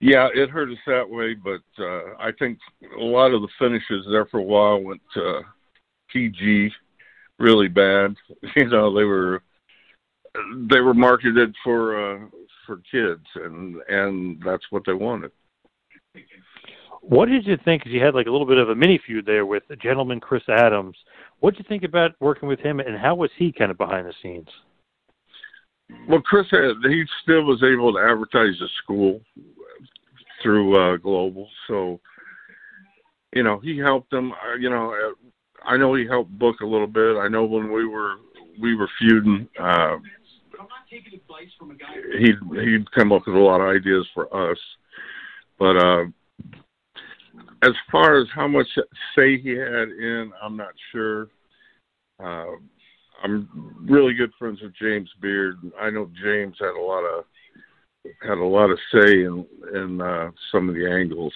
[0.00, 1.34] yeah, it hurt us that way.
[1.34, 2.58] But uh, I think
[2.98, 5.42] a lot of the finishes there for a while went to
[6.10, 6.70] PG
[7.38, 8.14] really bad.
[8.56, 9.42] You know, they were
[10.70, 12.26] they were marketed for uh,
[12.66, 15.30] for kids, and and that's what they wanted.
[17.02, 17.82] What did you think?
[17.82, 20.20] Because you had like a little bit of a mini feud there with the gentleman
[20.20, 20.96] Chris Adams.
[21.40, 24.06] What did you think about working with him, and how was he kind of behind
[24.06, 24.48] the scenes?
[26.08, 29.20] Well, Chris, had, he still was able to advertise the school
[30.42, 32.00] through uh, Global, so
[33.34, 34.32] you know he helped them.
[34.32, 34.94] Uh, you know,
[35.64, 37.16] I know he helped book a little bit.
[37.16, 38.14] I know when we were
[38.60, 39.96] we were feuding, uh,
[42.18, 44.58] he'd he'd come up with a lot of ideas for us.
[45.58, 46.04] But uh,
[47.62, 48.66] as far as how much
[49.16, 51.28] say he had in, I'm not sure.
[52.22, 52.56] Uh,
[53.22, 53.48] I'm
[53.88, 55.58] really good friends with James Beard.
[55.80, 57.24] I know James had a lot of
[58.20, 61.32] had a lot of say in in uh, some of the angles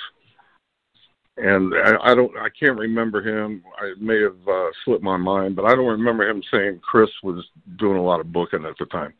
[1.39, 3.63] and I, I don't I can't remember him.
[3.79, 7.45] I may have uh, slipped my mind, but I don't remember him saying Chris was
[7.79, 9.13] doing a lot of booking at the time.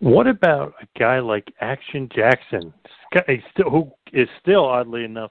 [0.00, 2.74] What about a guy like Action Jackson,
[3.52, 5.30] still, who is still oddly enough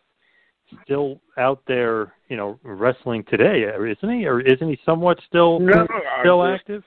[0.83, 4.25] still out there, you know, wrestling today, isn't he?
[4.25, 5.87] Or isn't he somewhat still no,
[6.21, 6.83] still just, active?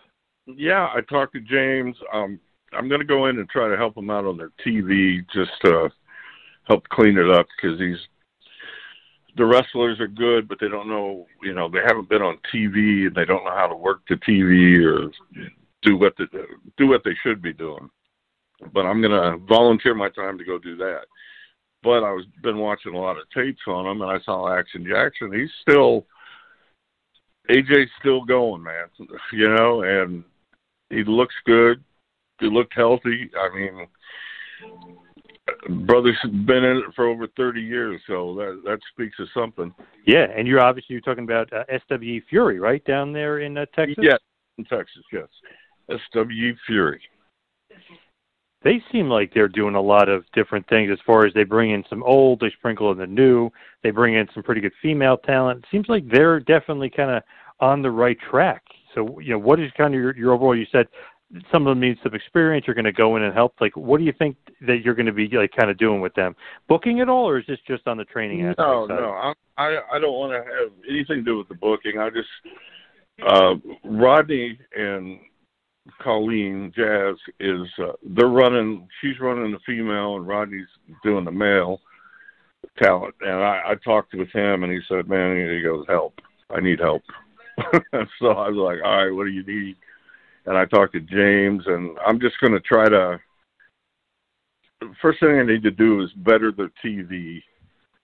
[0.46, 1.96] Yeah, I talked to James.
[2.12, 2.40] Um,
[2.72, 5.52] I'm going to go in and try to help him out on their TV, just
[5.64, 5.88] uh,
[6.64, 7.98] helped clean it up because he's
[9.36, 13.06] the wrestlers are good, but they don't know, you know, they haven't been on TV
[13.06, 15.10] and they don't know how to work the TV or
[15.82, 16.26] do what the,
[16.78, 17.90] do what they should be doing.
[18.72, 21.02] But I'm gonna volunteer my time to go do that.
[21.82, 24.86] But I was been watching a lot of tapes on him, and I saw Action
[24.88, 25.32] Jackson.
[25.32, 26.06] He's still
[27.50, 28.86] AJ's still going, man.
[29.32, 30.24] You know, and
[30.90, 31.82] he looks good.
[32.40, 33.30] He looked healthy.
[33.38, 33.86] I mean,
[35.86, 39.74] brother's been in it for over 30 years, so that that speaks of something.
[40.06, 43.66] Yeah, and you're obviously you're talking about uh, SWE Fury, right down there in uh,
[43.74, 43.96] Texas.
[44.00, 44.16] Yeah,
[44.58, 45.28] in Texas, yes.
[46.12, 47.00] SWE Fury.
[48.66, 51.70] They seem like they're doing a lot of different things as far as they bring
[51.70, 53.48] in some old, they sprinkle in the new,
[53.84, 55.60] they bring in some pretty good female talent.
[55.60, 57.22] It seems like they're definitely kind of
[57.60, 58.64] on the right track.
[58.92, 60.56] So, you know, what is kind of your, your overall?
[60.56, 60.88] You said
[61.52, 62.66] some of them need some experience.
[62.66, 63.54] You're going to go in and help.
[63.60, 66.14] Like, what do you think that you're going to be like kind of doing with
[66.14, 66.34] them?
[66.66, 68.58] Booking it all, or is this just on the training aspect?
[68.58, 71.98] No, no, I I, I don't want to have anything to do with the booking.
[72.00, 72.28] I just
[73.24, 75.20] uh, Rodney and
[76.00, 78.88] Colleen Jazz is uh, they're running.
[79.00, 80.66] She's running the female, and Rodney's
[81.02, 81.80] doing the male
[82.78, 83.14] talent.
[83.20, 86.20] And I, I talked with him, and he said, "Man, he goes help.
[86.50, 87.02] I need help."
[88.18, 89.76] so I was like, "All right, what do you need?"
[90.46, 93.20] and I talked to James, and I'm just going to try to.
[95.02, 97.42] First thing I need to do is better the TV,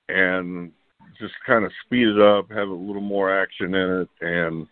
[0.09, 0.73] and
[1.21, 4.67] just kind of speed it up, have a little more action in it, and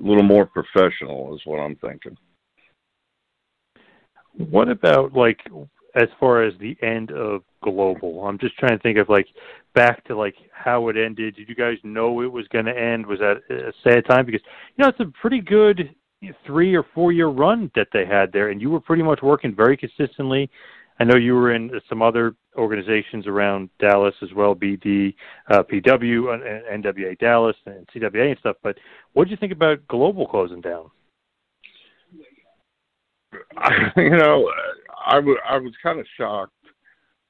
[0.00, 2.16] a little more professional is what I'm thinking.
[4.34, 5.40] What about like
[5.96, 8.26] as far as the end of global?
[8.26, 9.26] I'm just trying to think of like
[9.74, 11.36] back to like how it ended.
[11.36, 13.06] Did you guys know it was going to end?
[13.06, 14.24] Was that a sad time?
[14.24, 14.42] Because
[14.76, 15.94] you know it's a pretty good
[16.46, 19.54] three or four year run that they had there, and you were pretty much working
[19.54, 20.50] very consistently.
[20.98, 25.14] I know you were in some other organizations around Dallas as well, BD,
[25.50, 28.56] uh, PW, uh, NWA Dallas, and CWA and stuff.
[28.62, 28.76] But
[29.12, 30.90] what did you think about Global closing down?
[33.96, 34.50] You know,
[35.06, 36.52] I, w- I was kind of shocked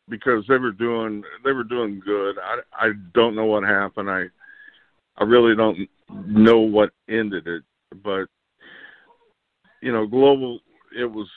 [0.08, 2.36] because they were doing they were doing good.
[2.38, 4.10] I I don't know what happened.
[4.10, 4.24] I
[5.16, 5.78] I really don't
[6.08, 7.62] know what ended it,
[8.02, 8.26] but
[9.82, 10.60] you know, global.
[10.98, 11.28] It was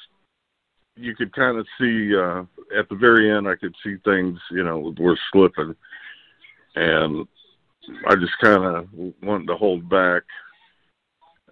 [0.95, 2.43] you could kind of see uh,
[2.77, 3.47] at the very end.
[3.47, 5.75] I could see things, you know, were slipping,
[6.75, 7.27] and
[8.07, 8.87] I just kind of
[9.21, 10.23] wanted to hold back.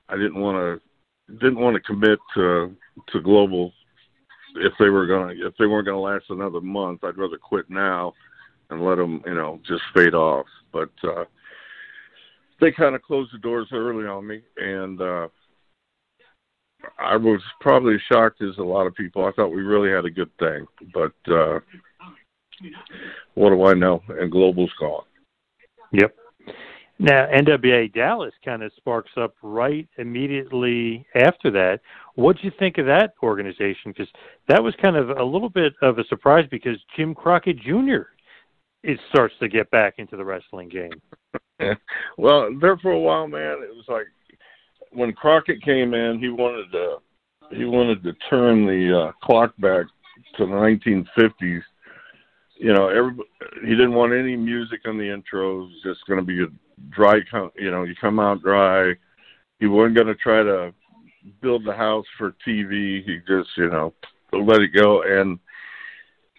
[0.10, 2.76] I didn't want to didn't want to commit to
[3.10, 3.74] to global
[4.56, 7.04] if they were gonna if they weren't gonna last another month.
[7.04, 8.14] I'd rather quit now
[8.70, 10.46] and let them, you know, just fade off.
[10.72, 11.26] But uh,
[12.60, 15.28] they kind of closed the doors early on me, and uh,
[17.00, 19.26] I was probably shocked as a lot of people.
[19.26, 21.60] I thought we really had a good thing, but uh,
[23.34, 24.02] what do I know?
[24.10, 25.04] And global's gone.
[25.92, 26.16] Yep.
[27.00, 31.80] Now NWA Dallas kind of sparks up right immediately after that.
[32.14, 33.88] What do you think of that organization?
[33.88, 34.08] Because
[34.48, 38.04] that was kind of a little bit of a surprise because Jim Crockett Jr.
[38.84, 40.92] it starts to get back into the wrestling game.
[42.20, 44.06] well, there for a while, man, it was like
[44.94, 46.98] when Crockett came in, he wanted to
[47.52, 49.86] he wanted to turn the uh, clock back
[50.38, 51.62] to the 1950s.
[52.56, 53.14] You know, every
[53.64, 55.70] he didn't want any music on the intros.
[55.84, 56.48] Just going to be a
[56.90, 57.20] dry,
[57.58, 58.94] you know, you come out dry.
[59.60, 60.74] He wasn't going to try to
[61.42, 63.04] build the house for TV.
[63.04, 63.94] He just, you know,
[64.32, 65.40] let it go, and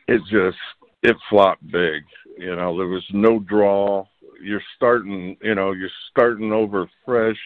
[0.09, 0.59] it just
[1.03, 2.03] it flopped big.
[2.38, 4.07] You know, there was no draw.
[4.41, 7.38] You're starting, you know, you're starting over fresh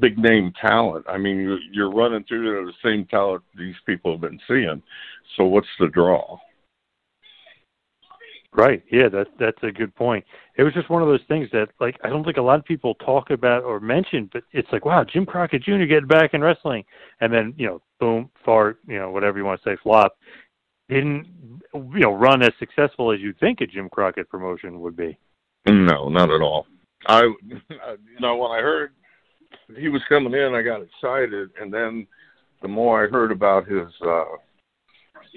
[0.00, 1.04] big name talent.
[1.08, 4.82] I mean, you're running through the same talent these people have been seeing.
[5.36, 6.38] So what's the draw?
[8.52, 8.82] Right.
[8.90, 10.24] Yeah, that's that's a good point.
[10.56, 12.64] It was just one of those things that like I don't think a lot of
[12.64, 15.84] people talk about or mention, but it's like, wow, Jim Crockett Jr.
[15.84, 16.82] getting back in wrestling
[17.20, 20.16] and then, you know, boom, fart, you know, whatever you want to say, flop.
[20.88, 21.26] Didn't
[21.74, 25.18] you know, run as successful as you think a Jim Crockett promotion would be.
[25.66, 26.66] No, not at all.
[27.06, 28.92] I you know, when I heard
[29.76, 32.06] he was coming in, I got excited, and then
[32.62, 34.24] the more I heard about his uh,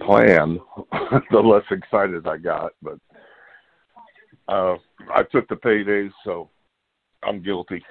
[0.02, 0.60] plan,
[1.32, 2.72] the less excited I got.
[2.82, 3.00] But
[4.48, 4.78] uh,
[5.14, 6.50] I took the paydays, so
[7.24, 7.84] I'm guilty.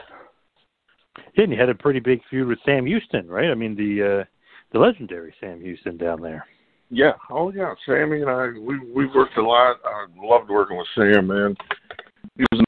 [1.37, 3.51] And you had a pretty big feud with Sam Houston, right?
[3.51, 4.25] I mean, the uh,
[4.73, 6.47] the legendary Sam Houston down there.
[6.91, 7.13] Yeah.
[7.31, 9.77] Oh yeah, Sammy and I we we worked a lot.
[9.85, 11.57] I loved working with Sam, man
[11.91, 12.08] it was a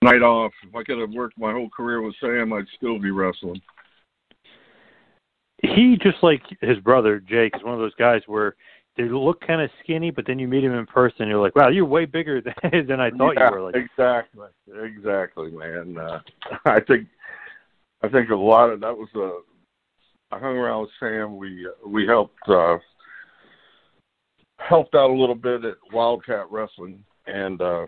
[0.02, 0.52] night off.
[0.66, 3.60] If I could have worked my whole career with Sam, I'd still be wrestling.
[5.62, 8.56] He just like his brother Jake is one of those guys where
[8.96, 11.54] they look kind of skinny, but then you meet him in person, and you're like,
[11.54, 13.62] wow, you're way bigger than than I thought yeah, you were.
[13.62, 14.48] Like exactly,
[14.82, 15.98] exactly, man.
[15.98, 16.20] Uh,
[16.64, 17.06] I think
[18.02, 19.40] I think a lot of that was a.
[20.34, 21.36] I hung around with Sam.
[21.36, 22.78] We we helped uh,
[24.58, 27.86] helped out a little bit at Wildcat Wrestling, and uh,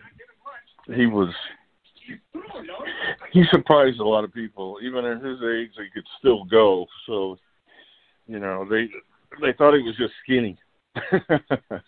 [0.95, 1.33] he was
[3.33, 4.79] he surprised a lot of people.
[4.83, 6.87] Even at his age, he could still go.
[7.07, 7.39] So,
[8.27, 8.89] you know, they
[9.41, 10.59] they thought he was just skinny.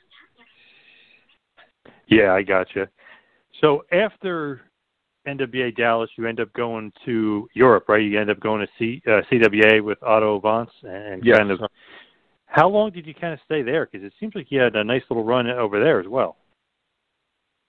[2.09, 2.89] yeah, I gotcha.
[3.61, 4.63] So after
[5.27, 8.03] NWA Dallas, you end up going to Europe, right?
[8.03, 11.39] You end up going to C, uh, CWA with Otto Wanz, and yes.
[11.39, 11.61] kind of.
[12.47, 13.89] How long did you kind of stay there?
[13.91, 16.37] Because it seems like you had a nice little run over there as well.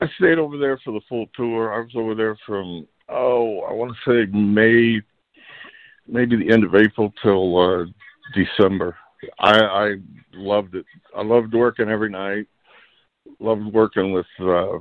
[0.02, 1.74] I stayed over there for the full tour.
[1.74, 5.02] I was over there from oh, I want to say May,
[6.08, 7.86] maybe the end of April till uh,
[8.34, 8.96] December.
[9.40, 9.96] I, I
[10.34, 10.86] loved it.
[11.16, 12.48] I loved working every night.
[13.40, 14.78] Loved working with uh,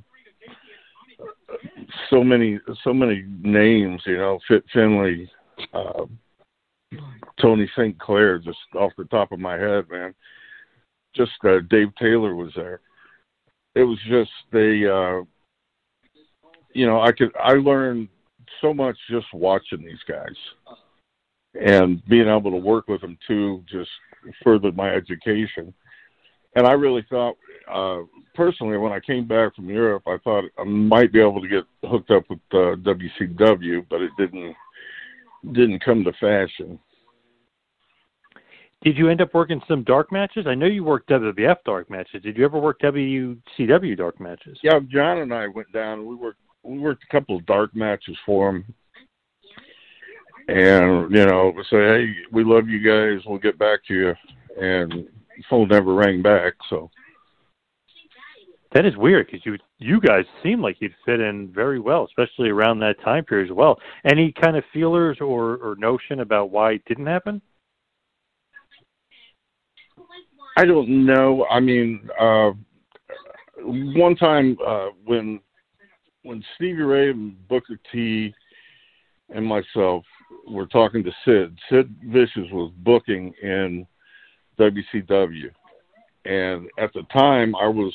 [2.10, 4.02] so many so many names.
[4.06, 5.30] You know, Fit Finlay,
[5.72, 6.04] uh,
[7.40, 7.98] Tony St.
[7.98, 10.14] Clair, just off the top of my head, man.
[11.14, 12.80] Just uh, Dave Taylor was there.
[13.74, 15.22] It was just a, uh,
[16.72, 18.08] you know, I could I learned
[18.60, 20.76] so much just watching these guys,
[21.60, 23.90] and being able to work with them too just
[24.42, 25.74] furthered my education.
[26.56, 27.36] And I really thought,
[27.68, 28.02] uh,
[28.34, 31.64] personally, when I came back from Europe, I thought I might be able to get
[31.88, 34.54] hooked up with uh, WCW, but it didn't
[35.52, 36.78] didn't come to fashion.
[38.84, 40.46] Did you end up working some dark matches?
[40.46, 42.22] I know you worked WWF dark matches.
[42.22, 44.58] Did you ever work WCW dark matches?
[44.62, 46.00] Yeah, John and I went down.
[46.00, 48.74] And we worked we worked a couple of dark matches for him,
[50.48, 53.24] and you know, say, hey, we love you guys.
[53.26, 54.14] We'll get back to you,
[54.60, 55.08] and
[55.48, 56.54] phone never rang back.
[56.68, 56.90] So
[58.74, 62.50] that is weird because you you guys seem like you'd fit in very well, especially
[62.50, 63.78] around that time period as well.
[64.04, 67.40] Any kind of feelers or, or notion about why it didn't happen?
[70.56, 71.46] I don't know.
[71.50, 72.52] I mean, uh,
[73.58, 75.40] one time uh, when
[76.22, 78.32] when Stevie Ray and Booker T
[79.30, 80.04] and myself
[80.48, 83.86] were talking to Sid, Sid Vicious was booking in
[84.58, 85.50] WCW,
[86.24, 87.92] and at the time I was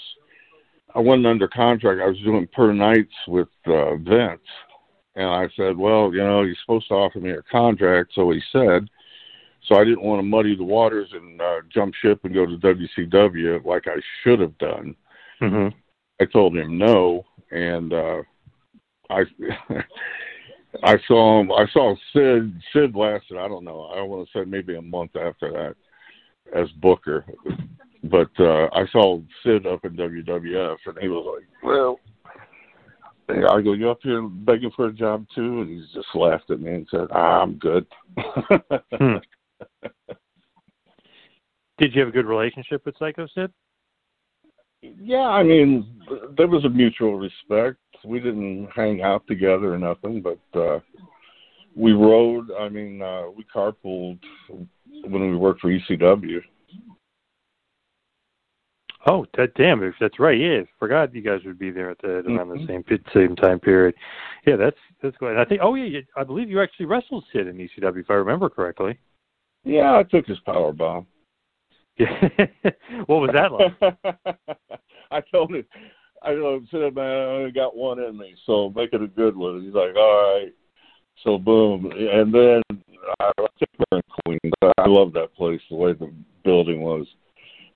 [0.95, 2.01] I wasn't under contract.
[2.01, 4.41] I was doing per nights with uh, Vince,
[5.15, 8.41] and I said, "Well, you know, he's supposed to offer me a contract," so he
[8.51, 8.89] said.
[9.69, 12.57] So I didn't want to muddy the waters and uh, jump ship and go to
[12.57, 14.95] WCW like I should have done.
[15.39, 15.77] Mm-hmm.
[16.19, 18.23] I told him no, and uh,
[19.11, 19.21] I
[20.83, 21.51] I saw him.
[21.51, 22.59] I saw Sid.
[22.73, 23.37] Sid lasted.
[23.37, 23.83] I don't know.
[23.95, 25.75] I want to say maybe a month after that
[26.59, 27.23] as Booker,
[28.05, 31.99] but uh, I saw Sid up in WWF, and he was like, "Well."
[33.31, 35.61] I go, you up here begging for a job too?
[35.61, 37.85] And he just laughed at me and said, ah, I'm good.
[38.97, 39.17] hmm.
[41.77, 43.51] Did you have a good relationship with Psycho Sid?
[44.81, 46.01] Yeah, I mean,
[46.37, 47.77] there was a mutual respect.
[48.05, 50.79] We didn't hang out together or nothing, but uh
[51.75, 52.49] we rode.
[52.59, 54.19] I mean, uh we carpooled
[55.03, 56.39] when we worked for ECW.
[59.07, 59.81] Oh, that damn!
[59.81, 62.65] If that's right, yeah, forgot you guys would be there at the around mm-hmm.
[62.65, 63.95] the same same time period.
[64.45, 65.37] Yeah, that's that's good.
[65.37, 68.49] I think, oh yeah, I believe you actually wrestled Sid in ECW, if I remember
[68.49, 68.99] correctly.
[69.63, 71.07] Yeah, I took his power bomb.
[73.07, 74.37] What was that like?
[75.11, 75.65] I told him,
[76.23, 76.33] I
[76.71, 79.63] said, man, I only got one in me, so make it a good one.
[79.63, 80.53] He's like, all right.
[81.23, 82.61] So boom, and then
[83.19, 84.53] I took her in Queens.
[84.77, 86.13] I love that place, the way the
[86.45, 87.05] building was.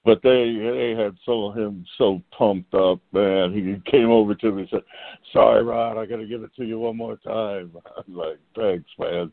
[0.05, 3.53] But they they had so him so pumped up, man.
[3.53, 4.83] He came over to me and said,
[5.31, 8.39] "Sorry, Rod, I got to give it to you one more time." I was like,
[8.55, 9.31] "Thanks, man."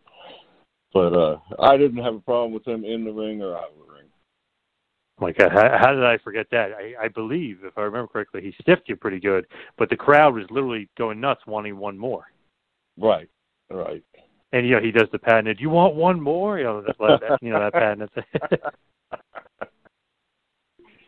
[0.92, 3.86] But uh I didn't have a problem with him in the ring or out of
[3.86, 4.06] the ring.
[5.20, 6.70] My God, how, how did I forget that?
[6.72, 10.34] I, I believe, if I remember correctly, he stiffed you pretty good, but the crowd
[10.34, 12.24] was literally going nuts, wanting one more.
[12.98, 13.28] Right,
[13.70, 14.02] right.
[14.52, 15.60] And you know, he does the patented.
[15.60, 16.58] You want one more?
[16.58, 18.10] You know, that, you know that patent.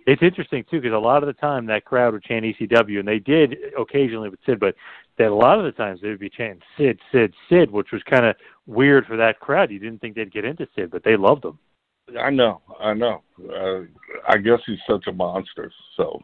[0.07, 3.09] it's interesting too because a lot of the time that crowd would chant ECW, and
[3.09, 4.75] they did occasionally with Sid, but
[5.19, 8.03] that a lot of the times they would be chanting Sid, Sid, Sid, which was
[8.09, 9.71] kind of weird for that crowd.
[9.71, 11.59] You didn't think they'd get into Sid, but they loved him.
[12.21, 13.23] I know, I know.
[13.41, 13.83] Uh,
[14.29, 15.71] I guess he's such a monster.
[15.97, 16.21] So,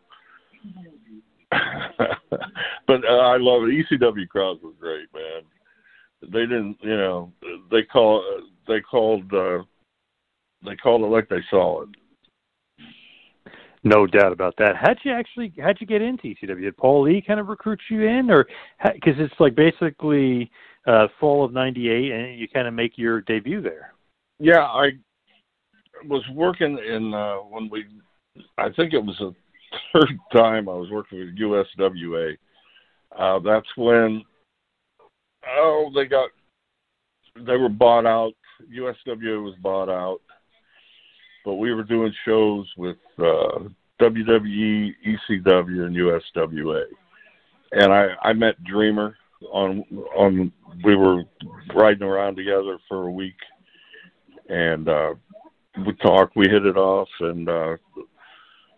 [1.50, 3.86] but uh, I love it.
[3.90, 5.42] ECW crowds were great, man.
[6.22, 7.32] They didn't, you know,
[7.70, 8.24] they call
[8.66, 9.62] they called uh,
[10.64, 11.88] they called it like they saw it.
[13.84, 14.74] No doubt about that.
[14.76, 16.60] How'd you actually how'd you get into ECW?
[16.60, 18.46] Did Paul Lee kind of recruit you in, or
[18.92, 20.50] because it's like basically
[20.88, 23.92] uh, fall of '98, and you kind of make your debut there?
[24.38, 24.92] Yeah, I
[26.06, 27.84] was working in uh, when we.
[28.56, 29.34] I think it was the
[29.92, 32.36] third time I was working with USWA.
[33.16, 34.22] Uh, that's when
[35.58, 36.30] oh they got
[37.46, 38.32] they were bought out.
[38.72, 40.20] USWA was bought out,
[41.44, 43.60] but we were doing shows with uh,
[44.00, 46.84] WWE, ECW, and USWA,
[47.72, 49.16] and I I met Dreamer
[49.50, 49.84] on
[50.16, 50.52] on.
[50.84, 51.24] We were
[51.74, 53.36] riding around together for a week,
[54.48, 55.14] and uh,
[55.86, 56.36] we talked.
[56.36, 57.76] We hit it off, and uh,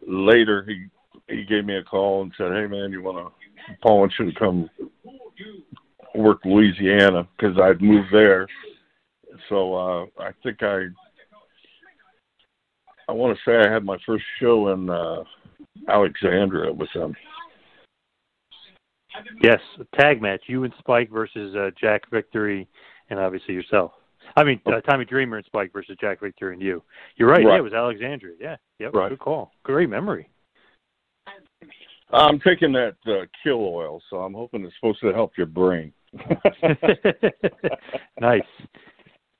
[0.07, 0.87] later he
[1.29, 4.31] he gave me a call and said, "Hey man, you want to Paul wants you
[4.31, 4.71] to come
[6.15, 8.47] work Louisiana because I'd moved there."
[9.49, 10.87] So uh, I think I
[13.09, 15.25] I want to say I had my first show in uh,
[15.89, 17.15] Alexandria with them.
[19.43, 19.61] Yes,
[19.99, 20.43] tag match.
[20.47, 22.69] You and Spike versus uh, Jack Victory,
[23.11, 23.93] and obviously yourself.
[24.37, 26.83] I mean, uh, Tommy Dreamer and Spike versus Jack Victory and you.
[27.17, 27.45] You're right.
[27.45, 27.55] Right.
[27.55, 28.35] Yeah, it was Alexandria.
[28.41, 28.57] Yeah.
[28.79, 28.95] Yep.
[28.95, 29.09] Right.
[29.09, 29.53] Good call.
[29.65, 30.29] Great memory.
[32.13, 35.93] I'm taking that uh, krill oil, so I'm hoping it's supposed to help your brain.
[38.21, 38.43] nice.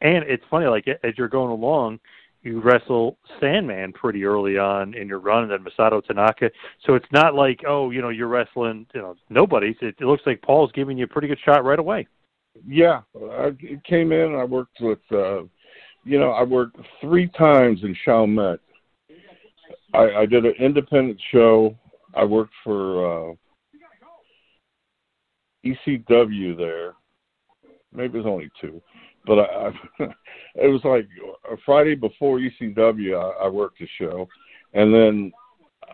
[0.03, 1.99] And it's funny, like as you're going along,
[2.43, 6.51] you wrestle Sandman pretty early on in your run, and then Masato Tanaka.
[6.87, 9.77] So it's not like, oh, you know, you're wrestling, you know, nobody's.
[9.83, 12.07] It, it looks like Paul's giving you a pretty good shot right away.
[12.67, 13.53] Yeah, I
[13.85, 14.35] came in.
[14.35, 15.43] I worked with, uh,
[16.05, 18.61] you know, I worked three times in Chalmette.
[19.93, 21.77] I, I did an independent show.
[22.15, 23.35] I worked for uh,
[25.65, 26.95] ECW there.
[27.93, 28.81] Maybe it was only two,
[29.27, 30.05] but I, I
[30.57, 31.09] it was like
[31.51, 33.17] a Friday before ECW.
[33.17, 34.29] I, I worked a show,
[34.75, 35.33] and then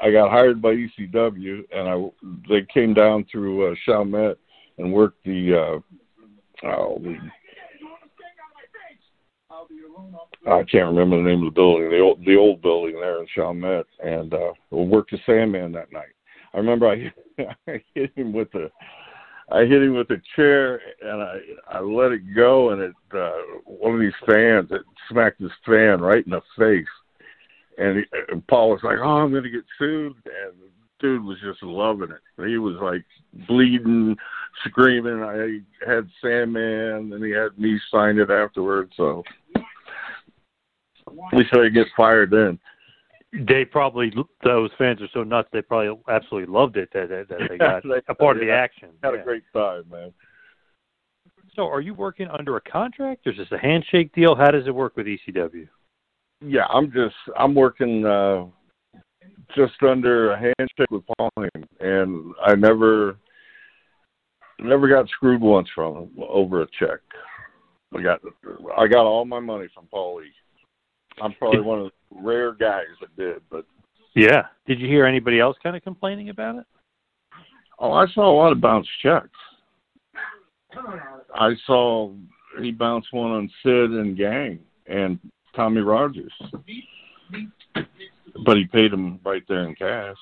[0.02, 2.10] I got hired by ECW, and I
[2.48, 4.36] they came down through uh, Chalmette
[4.78, 7.16] and worked the uh, oh the
[10.46, 13.26] I can't remember the name of the building, the old the old building there in
[13.34, 16.14] Chalmette, and uh, worked the Sandman that night.
[16.54, 17.12] I remember I
[17.68, 18.70] I hit him with a
[19.50, 21.38] I hit him with a chair and I
[21.70, 23.30] I let it go and it uh,
[23.64, 26.84] one of these fans it smacked his fan right in the face,
[27.78, 30.68] and, he, and Paul was like, "Oh, I'm to get sued," and the
[30.98, 32.48] dude was just loving it.
[32.48, 33.04] He was like
[33.46, 34.16] bleeding,
[34.66, 35.22] screaming.
[35.22, 38.92] I had Sandman, and he had me sign it afterwards.
[38.96, 39.22] So
[39.56, 42.58] at least I get fired then.
[43.48, 44.12] They probably
[44.44, 45.48] those fans are so nuts.
[45.52, 48.90] They probably absolutely loved it that that, that they got a part of the action.
[49.02, 49.20] Had Yeah.
[49.20, 50.12] a great time, man.
[51.54, 53.26] So, are you working under a contract?
[53.26, 54.34] Or is this a handshake deal?
[54.34, 55.68] How does it work with ECW?
[56.40, 58.44] Yeah, I'm just I'm working uh
[59.54, 63.16] just under a handshake with Paul Heyman, and I never
[64.58, 67.00] never got screwed once from him over a check.
[67.96, 68.20] I got
[68.76, 70.32] I got all my money from Paul Lee.
[71.22, 73.64] I'm probably one of the rare guys that did, but
[74.14, 74.46] Yeah.
[74.66, 76.64] Did you hear anybody else kind of complaining about it?
[77.78, 79.28] oh, I saw a lot of bounce checks.
[81.34, 82.12] I saw
[82.60, 85.18] he bounced one on Sid and Gang and
[85.54, 86.32] Tommy Rogers,
[88.44, 90.16] but he paid him right there in cash.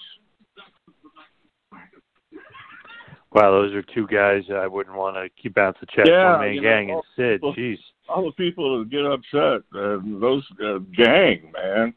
[3.33, 6.07] Wow, those are two guys I wouldn't want to keep bounce a check.
[6.07, 7.41] Yeah, you know, gang and Sid.
[7.43, 7.79] well, Jeez.
[8.09, 11.95] All the people that get upset, uh, those uh, gang, man.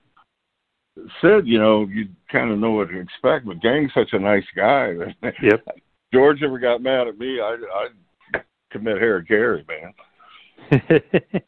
[1.21, 4.45] Sid, you know, you kind of know what to expect, but Gang's such a nice
[4.55, 4.93] guy.
[5.43, 5.65] Yep.
[6.13, 7.57] George ever got mad at me, I
[8.33, 8.39] I
[8.71, 10.81] commit hara-kiri, man.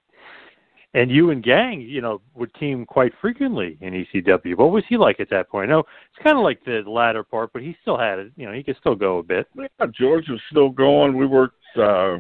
[0.93, 4.57] and you and Gang, you know, would team quite frequently in ECW.
[4.57, 5.70] What was he like at that point?
[5.70, 8.32] Know it's kind of like the latter part, but he still had it.
[8.36, 9.47] You know, he could still go a bit.
[9.55, 11.16] Yeah, George was still going.
[11.16, 12.18] We worked uh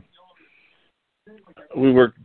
[1.75, 2.19] we worked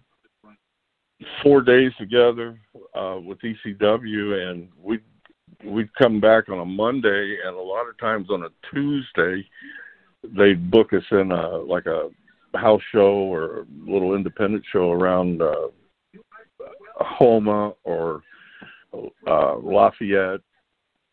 [1.43, 2.59] four days together
[2.95, 4.99] uh with ECW and we
[5.65, 9.47] we'd come back on a Monday and a lot of times on a Tuesday
[10.37, 12.09] they'd book us in a like a
[12.59, 15.69] house show or a little independent show around uh
[17.01, 18.23] Houma or
[19.27, 20.41] uh Lafayette,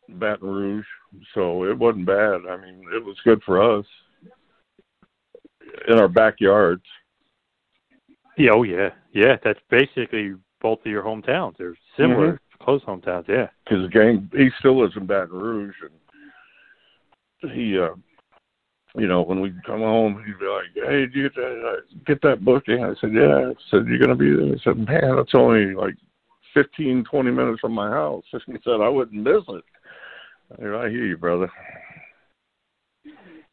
[0.09, 0.85] Baton Rouge.
[1.33, 2.41] So it wasn't bad.
[2.49, 3.85] I mean, it was good for us
[5.87, 6.83] in our backyards.
[8.37, 9.35] Yeah, oh yeah, yeah.
[9.43, 11.57] That's basically both of your hometowns.
[11.57, 13.27] They're similar, close hometowns.
[13.27, 13.47] Yeah.
[13.63, 15.75] because the gang he still lives in Baton Rouge
[17.41, 17.95] and he uh
[18.95, 21.81] you know when we'd come home he'd be like hey did you get that uh,
[22.05, 25.15] get that booking I said yeah I said you're gonna be there I said man
[25.15, 25.95] that's only like
[26.53, 29.63] fifteen twenty minutes from my house And he said I wouldn't miss it
[30.59, 31.49] I hear you, brother.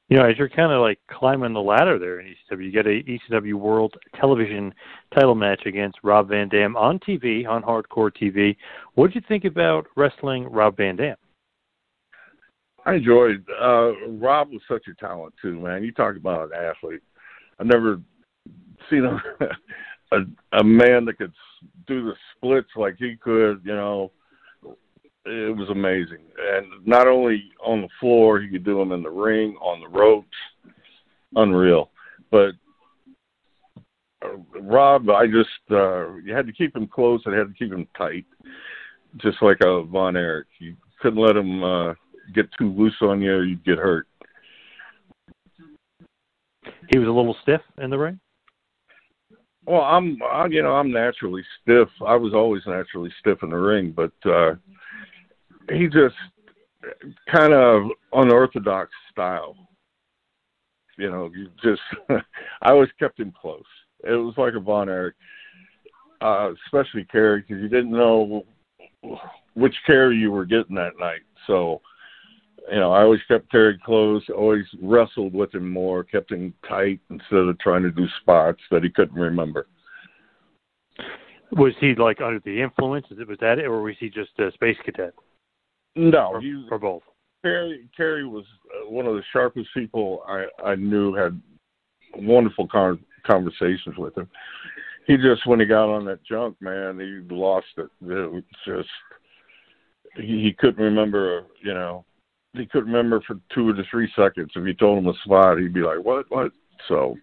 [0.08, 2.86] You know, as you're kind of like climbing the ladder there in ECW, you get
[2.86, 4.72] a ECW World Television
[5.12, 8.56] title match against Rob Van Dam on TV, on Hardcore TV.
[8.94, 11.16] What did you think about wrestling Rob Van Dam?
[12.86, 13.44] I enjoyed.
[13.60, 15.84] Uh, Rob was such a talent too, man.
[15.84, 17.02] You talk about an athlete.
[17.58, 18.00] I've never
[18.88, 19.20] seen a,
[20.16, 21.34] a a man that could
[21.86, 23.60] do the splits like he could.
[23.62, 24.12] You know,
[25.28, 26.18] it was amazing.
[26.38, 29.88] And not only on the floor, he could do them in the ring, on the
[29.88, 30.36] ropes,
[31.36, 31.90] unreal.
[32.30, 32.52] But
[34.24, 37.72] uh, Rob, I just uh, you had to keep him close and had to keep
[37.72, 38.24] him tight,
[39.18, 40.48] just like a Von Erich.
[40.58, 41.94] You couldn't let him uh,
[42.34, 44.06] get too loose on you, or you'd get hurt.
[46.90, 48.18] He was a little stiff in the ring.
[49.66, 51.88] Well, I'm, I, you know, I'm naturally stiff.
[52.06, 54.54] I was always naturally stiff in the ring, but uh
[55.70, 56.14] he just
[57.34, 59.56] kind of unorthodox style.
[60.96, 61.82] You know, you just
[62.62, 63.62] I always kept him close.
[64.04, 65.14] It was like a Von Erich,
[66.20, 68.44] uh, especially Kerry, because you didn't know
[69.54, 71.22] which Kerry you were getting that night.
[71.46, 71.80] So,
[72.70, 77.00] you know, I always kept Kerry close, always wrestled with him more, kept him tight
[77.10, 79.66] instead of trying to do spots that he couldn't remember.
[81.52, 83.06] Was he like under the influence?
[83.10, 85.14] Was that it, or was he just a space cadet?
[85.96, 87.02] No, or, he, or both.
[87.42, 91.14] Kerry Kerry was uh, one of the sharpest people I I knew.
[91.14, 91.40] Had
[92.16, 94.28] wonderful con- conversations with him.
[95.06, 97.88] He just when he got on that junk, man, he lost it.
[98.02, 98.88] It was just
[100.16, 101.46] he, he couldn't remember.
[101.62, 102.04] You know,
[102.54, 104.50] he couldn't remember for two or three seconds.
[104.54, 106.26] If you told him a spot, he'd be like, "What?
[106.28, 106.52] What?"
[106.88, 107.16] So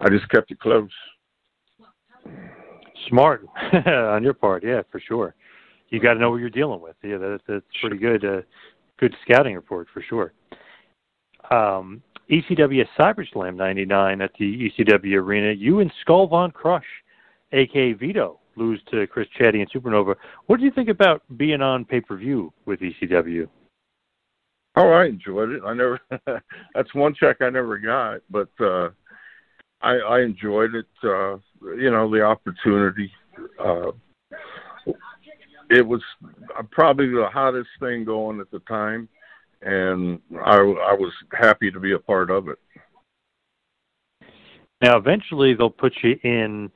[0.00, 0.90] I just kept it close.
[3.08, 3.46] Smart
[3.86, 5.34] on your part, yeah, for sure
[5.90, 6.96] you got to know what you're dealing with.
[7.02, 8.24] Yeah, that, that's pretty good.
[8.24, 8.42] Uh,
[8.98, 10.32] good scouting report for sure.
[11.50, 15.52] Um, ECW CyberSlam 99 at the ECW Arena.
[15.52, 16.82] You and Skull Von Krush,
[17.52, 20.14] aka Vito, lose to Chris Chetti and Supernova.
[20.46, 23.48] What do you think about being on pay per view with ECW?
[24.76, 25.62] Oh, I enjoyed it.
[25.64, 25.98] I never.
[26.74, 28.90] that's one check I never got, but uh,
[29.80, 30.86] I, I enjoyed it.
[31.02, 31.38] Uh,
[31.76, 33.10] you know, the opportunity.
[33.58, 33.92] Uh,
[35.70, 36.02] it was
[36.70, 39.08] probably the hottest thing going at the time,
[39.62, 42.58] and I, I was happy to be a part of it.
[44.80, 46.70] Now, eventually, they'll put you in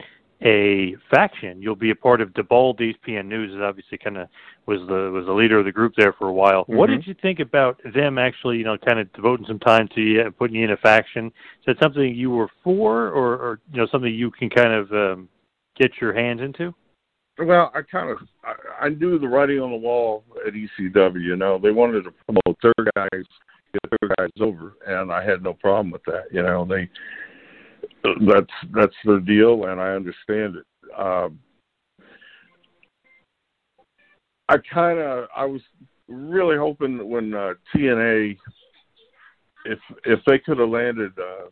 [0.45, 1.63] a faction.
[1.63, 3.53] You'll be a part of DeBold ESPN News.
[3.53, 4.29] Is obviously kind of
[4.67, 6.63] was the was the leader of the group there for a while.
[6.63, 6.77] Mm-hmm.
[6.77, 10.01] What did you think about them actually, you know, kind of devoting some time to
[10.01, 11.27] you and putting you in a faction?
[11.27, 14.91] Is that something you were for, or, or you know, something you can kind of
[14.93, 15.29] um,
[15.79, 16.75] get your hands into?
[17.45, 21.21] Well, I kind of I, I knew the writing on the wall at ECW.
[21.21, 23.25] You know, they wanted to promote their guys,
[23.73, 26.25] get their guys over, and I had no problem with that.
[26.31, 26.89] You know, they
[28.27, 30.67] that's that's their deal, and I understand it.
[30.99, 31.39] Um,
[34.49, 35.63] I kind of I was
[36.09, 38.37] really hoping when uh, TNN,
[39.65, 41.49] if if they could have landed uh,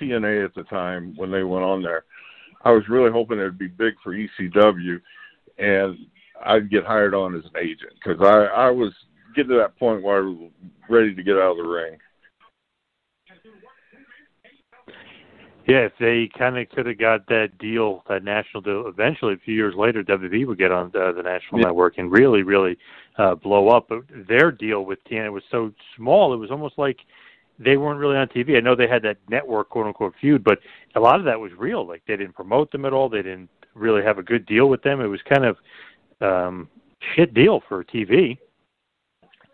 [0.00, 2.04] TNN at the time when they went on there,
[2.62, 5.00] I was really hoping it'd be big for ECW,
[5.58, 5.96] and
[6.44, 8.92] I'd get hired on as an agent because I I was
[9.34, 10.50] getting to that point where I was
[10.88, 11.98] ready to get out of the ring.
[15.68, 19.44] Yeah, if they kind of could have got that deal, that national deal, eventually a
[19.44, 21.66] few years later, WWE would get on uh, the national yeah.
[21.66, 22.78] network and really, really
[23.18, 23.88] uh, blow up.
[23.90, 26.96] But their deal with TNN was so small; it was almost like
[27.58, 28.56] they weren't really on TV.
[28.56, 30.58] I know they had that network quote unquote feud, but
[30.94, 31.86] a lot of that was real.
[31.86, 33.08] Like they didn't promote them at all.
[33.08, 35.00] They didn't really have a good deal with them.
[35.00, 35.56] It was kind of
[36.20, 36.68] um
[37.14, 38.38] shit deal for TV.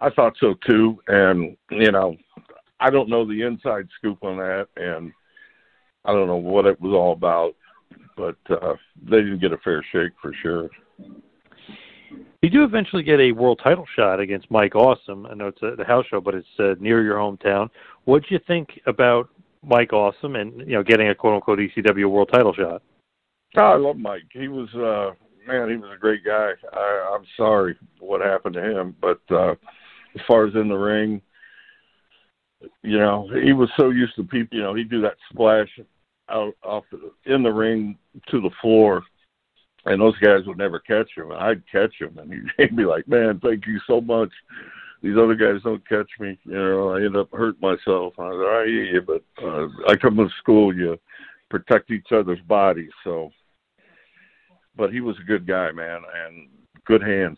[0.00, 2.16] I thought so too, and you know,
[2.80, 5.12] I don't know the inside scoop on that, and
[6.04, 7.54] I don't know what it was all about,
[8.16, 10.68] but uh, they didn't get a fair shake for sure.
[12.42, 15.26] You do eventually get a world title shot against Mike Awesome.
[15.26, 17.70] I know it's a, the house show, but it's uh, near your hometown.
[18.04, 19.30] What do you think about
[19.62, 22.82] Mike Awesome and you know getting a quote unquote ECW world title shot?
[23.56, 24.24] Oh, I love Mike.
[24.32, 25.14] He was uh
[25.46, 26.50] man, he was a great guy.
[26.72, 29.52] I, I'm sorry what happened to him, but uh
[30.14, 31.20] as far as in the ring,
[32.82, 34.56] you know, he was so used to people.
[34.56, 35.68] You know, he'd do that splash
[36.30, 36.84] out off
[37.26, 37.98] in the ring
[38.28, 39.02] to the floor,
[39.86, 41.30] and those guys would never catch him.
[41.30, 44.30] And I'd catch him, and he'd be like, "Man, thank you so much."
[45.04, 46.38] these other guys don't catch me.
[46.44, 48.14] You know, I end up hurting myself.
[48.18, 50.98] I said, I hear you, but uh, I come to school, you
[51.50, 52.90] protect each other's bodies.
[53.04, 53.30] So,
[54.74, 56.48] but he was a good guy, man, and
[56.86, 57.36] good hands.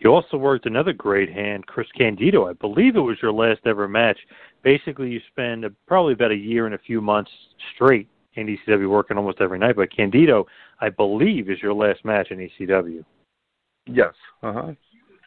[0.00, 2.48] You also worked another great hand, Chris Candido.
[2.48, 4.18] I believe it was your last ever match.
[4.64, 7.30] Basically, you spend probably about a year and a few months
[7.72, 9.76] straight in ECW working almost every night.
[9.76, 10.46] But Candido,
[10.80, 13.04] I believe, is your last match in ECW.
[13.86, 14.14] Yes.
[14.42, 14.72] Uh huh.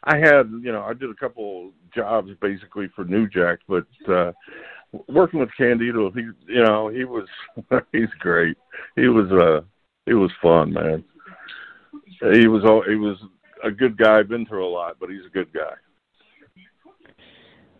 [0.04, 4.32] I had, you know, I did a couple jobs basically for New Jack, but uh
[5.06, 7.26] working with Candido, he, you know, he was,
[7.92, 8.56] he's great.
[8.96, 9.64] He was, uh,
[10.06, 11.04] he was fun, man.
[12.32, 13.18] He was all, he was
[13.62, 14.22] a good guy.
[14.22, 15.74] Been through a lot, but he's a good guy.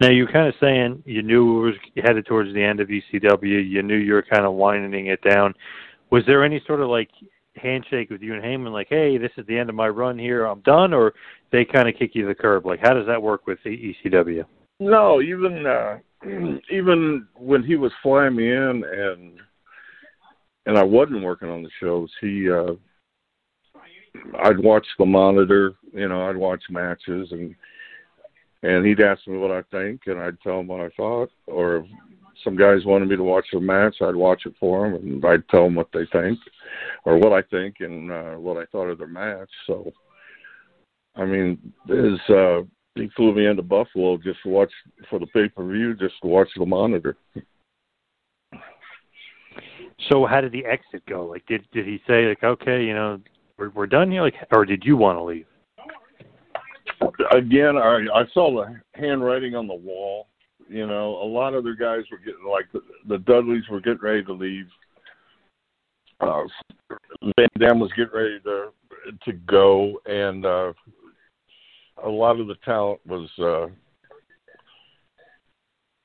[0.01, 1.75] Now you're kind of saying you knew it was
[2.05, 3.69] headed towards the end of ECW.
[3.69, 5.55] You knew you were kind of winding it down.
[6.11, 7.11] Was there any sort of like
[7.57, 10.47] handshake with you and Heyman, like, "Hey, this is the end of my run here.
[10.47, 11.15] I'm done," or
[11.51, 12.65] they kind of kick you to the curb?
[12.65, 14.45] Like, how does that work with ECW?
[14.81, 15.99] No, even uh,
[16.71, 19.41] even when he was flying me in and
[20.67, 22.75] and I wasn't working on the shows, he uh
[24.43, 27.55] I'd watch the monitor, you know, I'd watch matches and
[28.63, 31.79] and he'd ask me what I think and I'd tell him what I thought or
[31.79, 31.87] if
[32.45, 35.49] some guys wanted me to watch a match, I'd watch it for them and I'd
[35.49, 36.39] tell them what they think
[37.05, 39.51] or what I think and uh what I thought of their match.
[39.67, 39.93] So
[41.17, 42.63] I mean, his uh
[42.95, 44.73] he flew me into Buffalo just to watch
[45.09, 47.17] for the pay per view, just to watch the monitor.
[50.09, 51.27] So how did the exit go?
[51.27, 53.21] Like, did did he say like, okay, you know,
[53.57, 55.47] we're we're done here, like, or did you want to leave?
[57.33, 60.29] Again, I I saw the handwriting on the wall.
[60.69, 64.01] You know, a lot of their guys were getting like the, the Dudleys were getting
[64.03, 64.67] ready to leave.
[66.21, 66.43] Uh,
[67.37, 68.69] Van Dam was getting ready to
[69.25, 70.73] to go, and uh,
[72.05, 73.67] a lot of the talent was uh,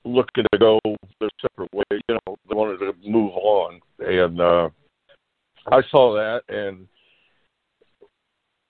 [0.06, 0.80] looking to go
[1.20, 1.84] their separate way.
[1.92, 4.70] You know, they wanted to move on, and uh,
[5.68, 6.42] I saw that.
[6.50, 6.88] And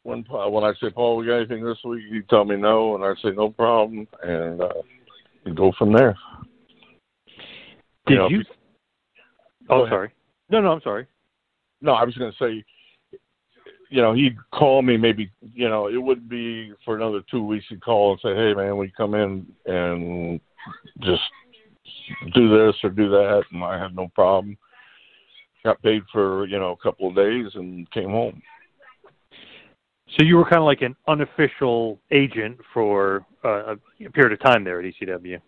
[0.04, 2.04] when when I say, Paul, we got anything this week?
[2.10, 4.70] You tell me no, and I say no problem, and uh,
[5.45, 6.16] you go from there.
[8.08, 8.18] Did you?
[8.18, 8.43] Know, you
[9.70, 10.12] oh, sorry.
[10.49, 11.08] No, no, I'm sorry.
[11.82, 12.64] No, I was going to say
[13.93, 17.66] you know, he'd call me maybe, you know, it wouldn't be for another two weeks.
[17.70, 20.39] He'd call and say, "Hey, man, we come in and
[21.01, 21.22] just
[22.34, 24.58] do this or do that," and I had no problem.
[25.64, 28.41] Got paid for you know a couple of days and came home.
[30.18, 34.64] So you were kind of like an unofficial agent for uh, a period of time
[34.64, 35.39] there at ECW.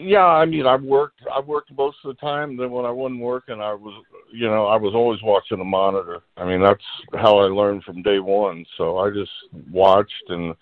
[0.00, 1.22] Yeah, I mean, I've worked.
[1.34, 2.56] I've worked most of the time.
[2.56, 4.00] Then when I wasn't working, I was,
[4.32, 6.20] you know, I was always watching a monitor.
[6.36, 6.84] I mean, that's
[7.14, 8.64] how I learned from day one.
[8.76, 9.32] So I just
[9.72, 10.54] watched, and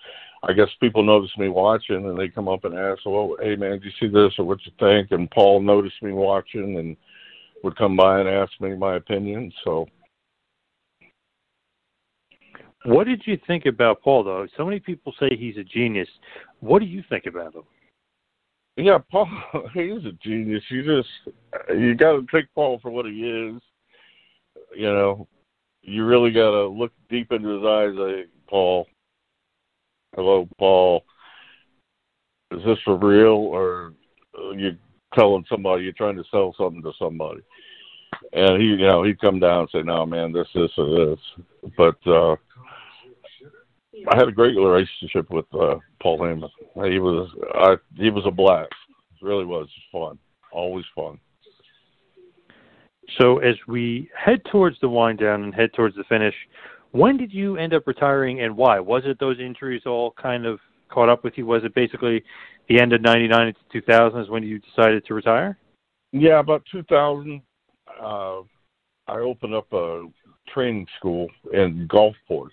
[0.42, 3.72] I guess people noticed me watching, and they come up and ask, "Well, hey man,
[3.72, 6.96] did you see this, or what you think?" And Paul noticed me watching, and
[7.62, 9.52] would come by and ask me my opinion.
[9.64, 9.86] So
[12.86, 14.46] what did you think about Paul, though?
[14.56, 16.08] So many people say he's a genius.
[16.60, 17.64] What do you think about him?
[18.76, 19.28] Yeah, Paul,
[19.74, 20.62] he's a genius.
[20.70, 21.08] You just
[21.76, 23.60] you got to take Paul for what he is.
[24.74, 25.28] You know,
[25.82, 27.94] you really got to look deep into his eyes.
[27.94, 28.86] Like, Paul,
[30.14, 31.04] hello, Paul.
[32.52, 33.94] Is this for real, or
[34.54, 34.76] you
[35.14, 37.40] telling somebody you're trying to sell something to somebody?
[38.32, 41.72] And he, you know, he'd come down and say, "No, man, this, this, or this."
[41.76, 42.36] But uh
[44.08, 46.50] I had a great relationship with uh, Paul Heyman.
[46.90, 48.72] He was I, he was a blast.
[49.20, 50.18] It really was fun.
[50.52, 51.18] Always fun.
[53.18, 56.34] So as we head towards the wind down and head towards the finish,
[56.90, 58.80] when did you end up retiring and why?
[58.80, 61.46] Was it those injuries all kind of caught up with you?
[61.46, 62.22] Was it basically
[62.68, 65.58] the end of '99 into 2000 is when you decided to retire?
[66.12, 67.40] Yeah, about 2000.
[68.00, 68.40] Uh,
[69.08, 70.06] I opened up a
[70.52, 72.50] training school in Gulfport,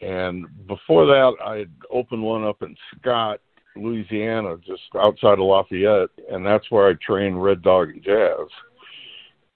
[0.00, 3.40] and before that, I had opened one up in Scott,
[3.76, 8.48] Louisiana, just outside of Lafayette, and that's where I trained Red Dog and Jazz.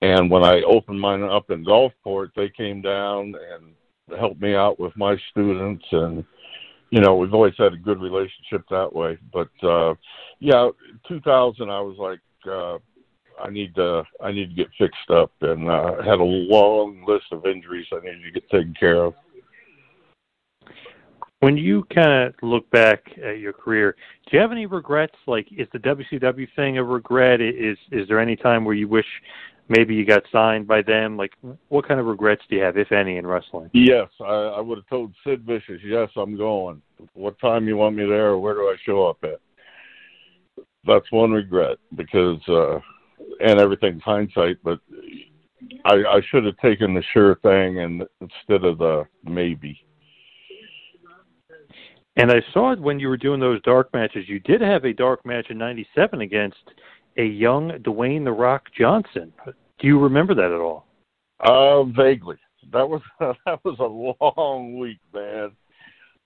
[0.02, 4.78] And when I opened mine up in Gulfport, they came down and helped me out
[4.78, 6.24] with my students, and
[6.90, 9.16] you know we've always had a good relationship that way.
[9.32, 9.94] But uh,
[10.40, 10.68] yeah,
[11.08, 12.20] 2000, I was like.
[12.50, 12.78] Uh,
[13.42, 17.26] I need to I need to get fixed up and uh had a long list
[17.32, 19.14] of injuries I needed to get taken care of.
[21.44, 25.12] When you kind of look back at your career, do you have any regrets?
[25.26, 27.42] Like, is the WCW thing a regret?
[27.42, 29.04] Is is there any time where you wish
[29.68, 31.18] maybe you got signed by them?
[31.18, 31.34] Like,
[31.68, 33.68] what kind of regrets do you have, if any, in wrestling?
[33.74, 36.80] Yes, I, I would have told Sid Vicious, yes, I'm going.
[37.12, 40.64] What time you want me there, or where do I show up at?
[40.86, 42.78] That's one regret because, uh,
[43.40, 44.78] and everything's hindsight, but
[45.84, 49.84] I, I should have taken the sure thing and instead of the maybe
[52.16, 54.92] And I saw it when you were doing those dark matches, you did have a
[54.92, 56.56] dark match in '97 against
[57.16, 59.32] a young Dwayne the Rock Johnson.
[59.44, 60.86] Do you remember that at all?
[61.40, 62.36] Uh, vaguely.
[62.72, 65.50] That was that was a long week, man.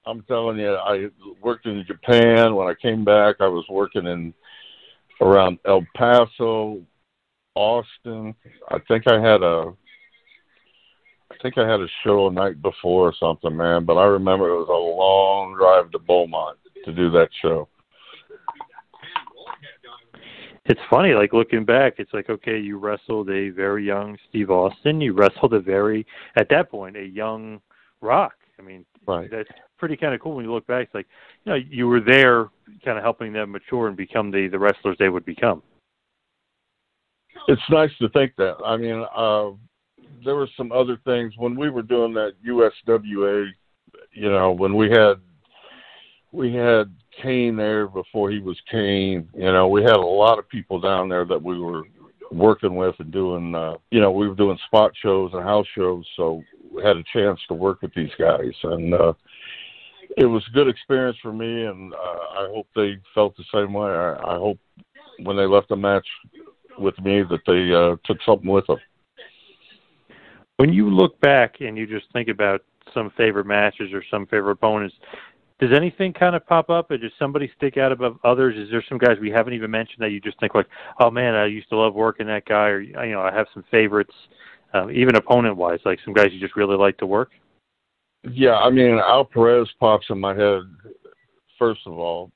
[0.07, 1.09] I'm telling you, I
[1.43, 2.55] worked in Japan.
[2.55, 4.33] When I came back, I was working in
[5.21, 6.81] around El Paso,
[7.55, 8.35] Austin.
[8.71, 9.73] I think I had a
[11.43, 13.85] think I had a show a night before or something, man.
[13.85, 17.69] But I remember it was a long drive to Beaumont to do that show.
[20.65, 25.01] It's funny, like looking back, it's like okay, you wrestled a very young Steve Austin,
[25.01, 27.61] you wrestled a very at that point a young
[28.03, 28.35] Rock.
[28.59, 29.31] I mean, right.
[29.31, 30.85] that's pretty kind of cool when you look back.
[30.85, 31.07] It's like
[31.45, 32.51] you know you were there,
[32.85, 35.63] kind of helping them mature and become the the wrestlers they would become.
[37.49, 38.57] It's nice to think that.
[38.65, 39.51] I mean, uh,
[40.25, 43.47] there were some other things when we were doing that USWA.
[44.13, 45.15] You know, when we had
[46.33, 49.29] we had Kane there before he was Kane.
[49.35, 51.83] You know, we had a lot of people down there that we were
[52.31, 53.55] working with and doing.
[53.55, 56.43] Uh, you know, we were doing spot shows and house shows, so
[56.73, 59.13] we had a chance to work with these guys, and uh,
[60.17, 61.65] it was a good experience for me.
[61.65, 63.91] And uh, I hope they felt the same way.
[63.91, 64.59] I, I hope
[65.23, 66.07] when they left the match
[66.79, 68.79] with me that they uh, took something with them.
[70.59, 74.53] When you look back and you just think about some favorite matches or some favorite
[74.53, 74.97] opponents,
[75.61, 78.57] does anything kind of pop up, or does somebody stick out above others?
[78.57, 80.67] Is there some guys we haven't even mentioned that you just think like,
[81.01, 83.65] oh man, I used to love working that guy, or you know, I have some
[83.71, 84.15] favorites,
[84.75, 87.31] um, even opponent-wise, like some guys you just really like to work?
[88.25, 90.63] Yeah, I mean, Al Perez pops in my head
[91.59, 92.31] first of all,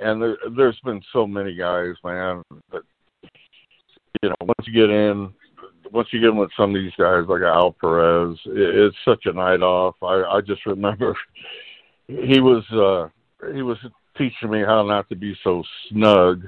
[0.00, 2.42] and there, there's been so many guys, man,
[2.72, 2.82] that
[4.22, 5.32] you know, once you get in,
[5.92, 9.32] once you get with some of these guys like Al Perez, it, it's such a
[9.32, 9.96] night off.
[10.02, 11.16] I I just remember
[12.08, 13.08] he was uh
[13.52, 13.78] he was
[14.16, 16.44] teaching me how not to be so snug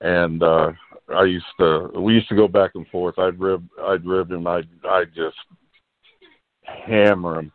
[0.00, 0.72] and uh
[1.14, 3.18] I used to we used to go back and forth.
[3.18, 5.36] I'd rib I'd rib him, I'd I'd just
[6.86, 7.52] hammer him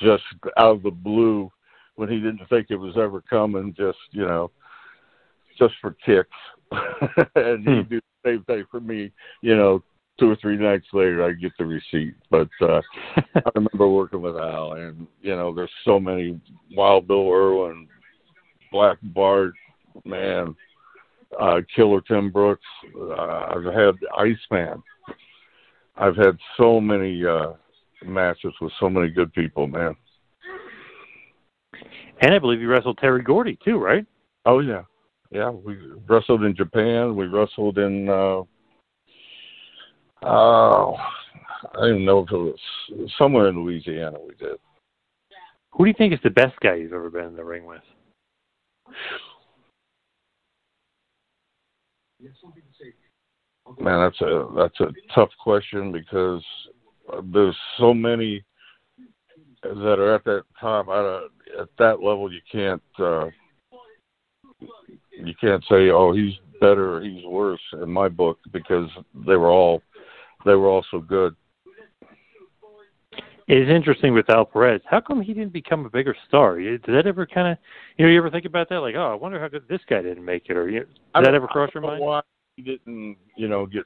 [0.00, 0.22] just
[0.58, 1.50] out of the blue
[1.96, 4.50] when he didn't think it was ever coming, just, you know,
[5.58, 6.28] just for kicks.
[7.36, 9.12] and he'd do the same thing for me,
[9.42, 9.82] you know,
[10.18, 12.14] two or three nights later I'd get the receipt.
[12.30, 12.80] But uh
[13.34, 16.40] I remember working with Al and you know, there's so many
[16.76, 17.88] Wild Bill Irwin,
[18.70, 19.52] Black Bart,
[20.04, 20.54] man,
[21.40, 22.62] uh Killer Tim Brooks,
[22.98, 24.82] uh, I've had Iceman.
[25.96, 27.52] I've had so many uh
[28.04, 29.96] matches with so many good people, man.
[32.20, 34.06] And I believe you wrestled Terry Gordy too, right?
[34.46, 34.82] Oh yeah.
[35.30, 35.76] Yeah, we
[36.08, 38.42] wrestled in Japan, we wrestled in uh
[40.26, 44.18] Oh, I don't even know if it was somewhere in Louisiana.
[44.26, 44.56] We did.
[45.72, 47.82] Who do you think is the best guy you've ever been in the ring with?
[53.80, 56.42] Man, that's a that's a tough question because
[57.32, 58.42] there's so many
[59.62, 60.88] that are at that top.
[60.88, 63.26] At that level, you can't uh,
[64.60, 68.88] you can't say, oh, he's better or he's worse in my book because
[69.26, 69.82] they were all
[70.44, 71.34] they were also good.
[73.46, 74.80] It's interesting with Al Perez.
[74.86, 76.58] How come he didn't become a bigger star?
[76.58, 77.58] Did that ever kind of,
[77.98, 78.80] you know, you ever think about that?
[78.80, 80.88] Like, oh, I wonder how good this guy didn't make it, or you, did
[81.24, 82.00] that ever cross your mind?
[82.00, 82.22] Why
[82.56, 83.84] he didn't, you know, get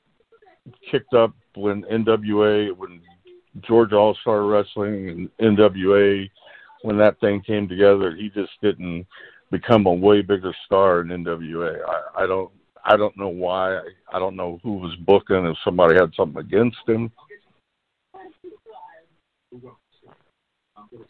[0.91, 3.01] kicked up when NWA, when
[3.67, 6.31] Georgia All Star Wrestling and NWA,
[6.83, 9.07] when that thing came together, he just didn't
[9.51, 11.79] become a way bigger star in NWA.
[11.85, 12.53] I, I don't
[12.89, 13.79] I don't know why.
[14.13, 15.45] I don't know who was booking.
[15.45, 17.13] If somebody had something against him.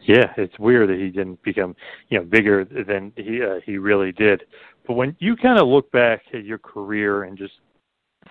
[0.01, 1.77] Yeah, it's weird that he didn't become,
[2.09, 4.43] you know, bigger than he uh, he really did.
[4.89, 7.55] But when you kind of look back at your career and just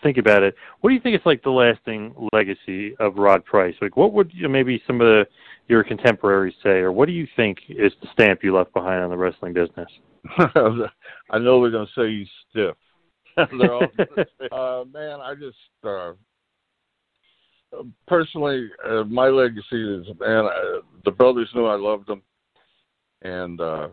[0.03, 3.75] think about it, what do you think is like the lasting legacy of Rod Price?
[3.81, 5.25] Like, what would you know, maybe some of the
[5.69, 9.09] your contemporaries say, or what do you think is the stamp you left behind on
[9.09, 9.87] the wrestling business?
[10.37, 12.75] I know they're going to say he's stiff.
[13.59, 13.91] They're all,
[14.51, 16.13] uh, man, I just uh,
[18.07, 20.45] personally, uh, my legacy is man.
[20.45, 22.21] I, the brothers knew I loved them,
[23.21, 23.89] and uh,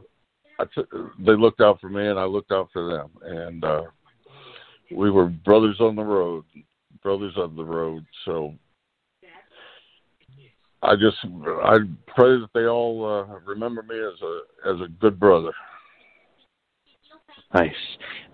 [0.59, 0.83] I t-
[1.19, 3.83] they looked out for me, and I looked out for them, and uh,
[4.95, 6.45] we were brothers on the road,
[7.03, 8.05] brothers on the road.
[8.25, 8.55] So
[10.83, 11.17] I just
[11.65, 15.53] I pray that they all uh, remember me as a as a good brother.
[17.55, 17.71] Nice.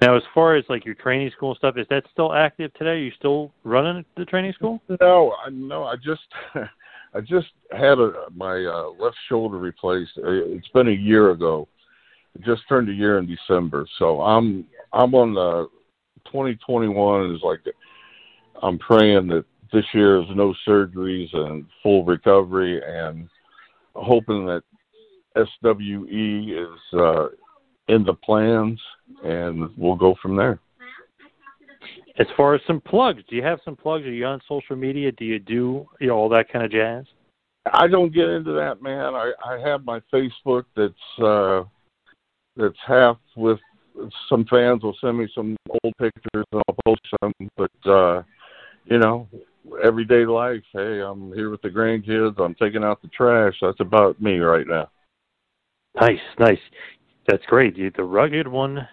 [0.01, 2.91] Now, as far as like your training school stuff, is that still active today?
[2.91, 4.81] Are you still running the training school?
[5.01, 5.85] No, I no.
[5.85, 6.23] I just
[7.15, 10.13] I just had a, my uh, left shoulder replaced.
[10.17, 11.69] Uh, it's been a year ago,
[12.35, 14.65] It just turned a year in December, so I'm
[14.95, 15.69] I'm on the
[16.27, 17.61] 2021 is like
[18.63, 23.29] I'm praying that this year is no surgeries and full recovery, and
[23.95, 24.63] hoping that
[25.37, 27.27] SWE is uh,
[27.91, 28.81] in the plans,
[29.25, 30.61] and we'll go from there.
[32.19, 34.05] As far as some plugs, do you have some plugs?
[34.05, 35.11] Are you on social media?
[35.13, 37.05] Do you do you know all that kind of jazz?
[37.73, 39.15] I don't get into that, man.
[39.15, 41.65] I I have my Facebook that's uh
[42.57, 43.59] that's half with
[44.29, 48.23] some fans will send me some old pictures and I'll post them, but uh
[48.87, 49.29] you know,
[49.85, 53.55] everyday life, hey, I'm here with the grandkids, I'm taking out the trash.
[53.61, 54.91] That's about me right now.
[56.01, 56.59] Nice, nice.
[57.31, 57.77] That's great.
[57.77, 58.89] The rugged one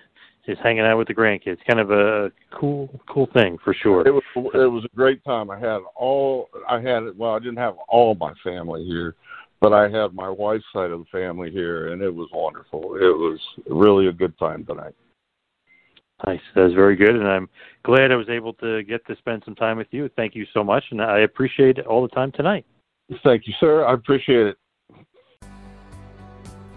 [0.48, 1.58] is hanging out with the grandkids.
[1.68, 4.08] Kind of a cool, cool thing for sure.
[4.08, 5.50] It was it was a great time.
[5.50, 7.18] I had all I had.
[7.18, 9.16] Well, I didn't have all my family here,
[9.60, 12.96] but I had my wife's side of the family here, and it was wonderful.
[12.96, 14.94] It was really a good time tonight.
[16.28, 16.40] Nice.
[16.54, 17.50] That was very good, and I'm
[17.84, 20.10] glad I was able to get to spend some time with you.
[20.16, 22.66] Thank you so much, and I appreciate all the time tonight.
[23.24, 23.84] Thank you, sir.
[23.84, 24.58] I appreciate it.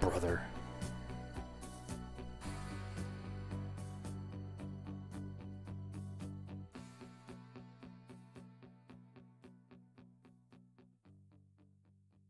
[0.00, 0.47] brother.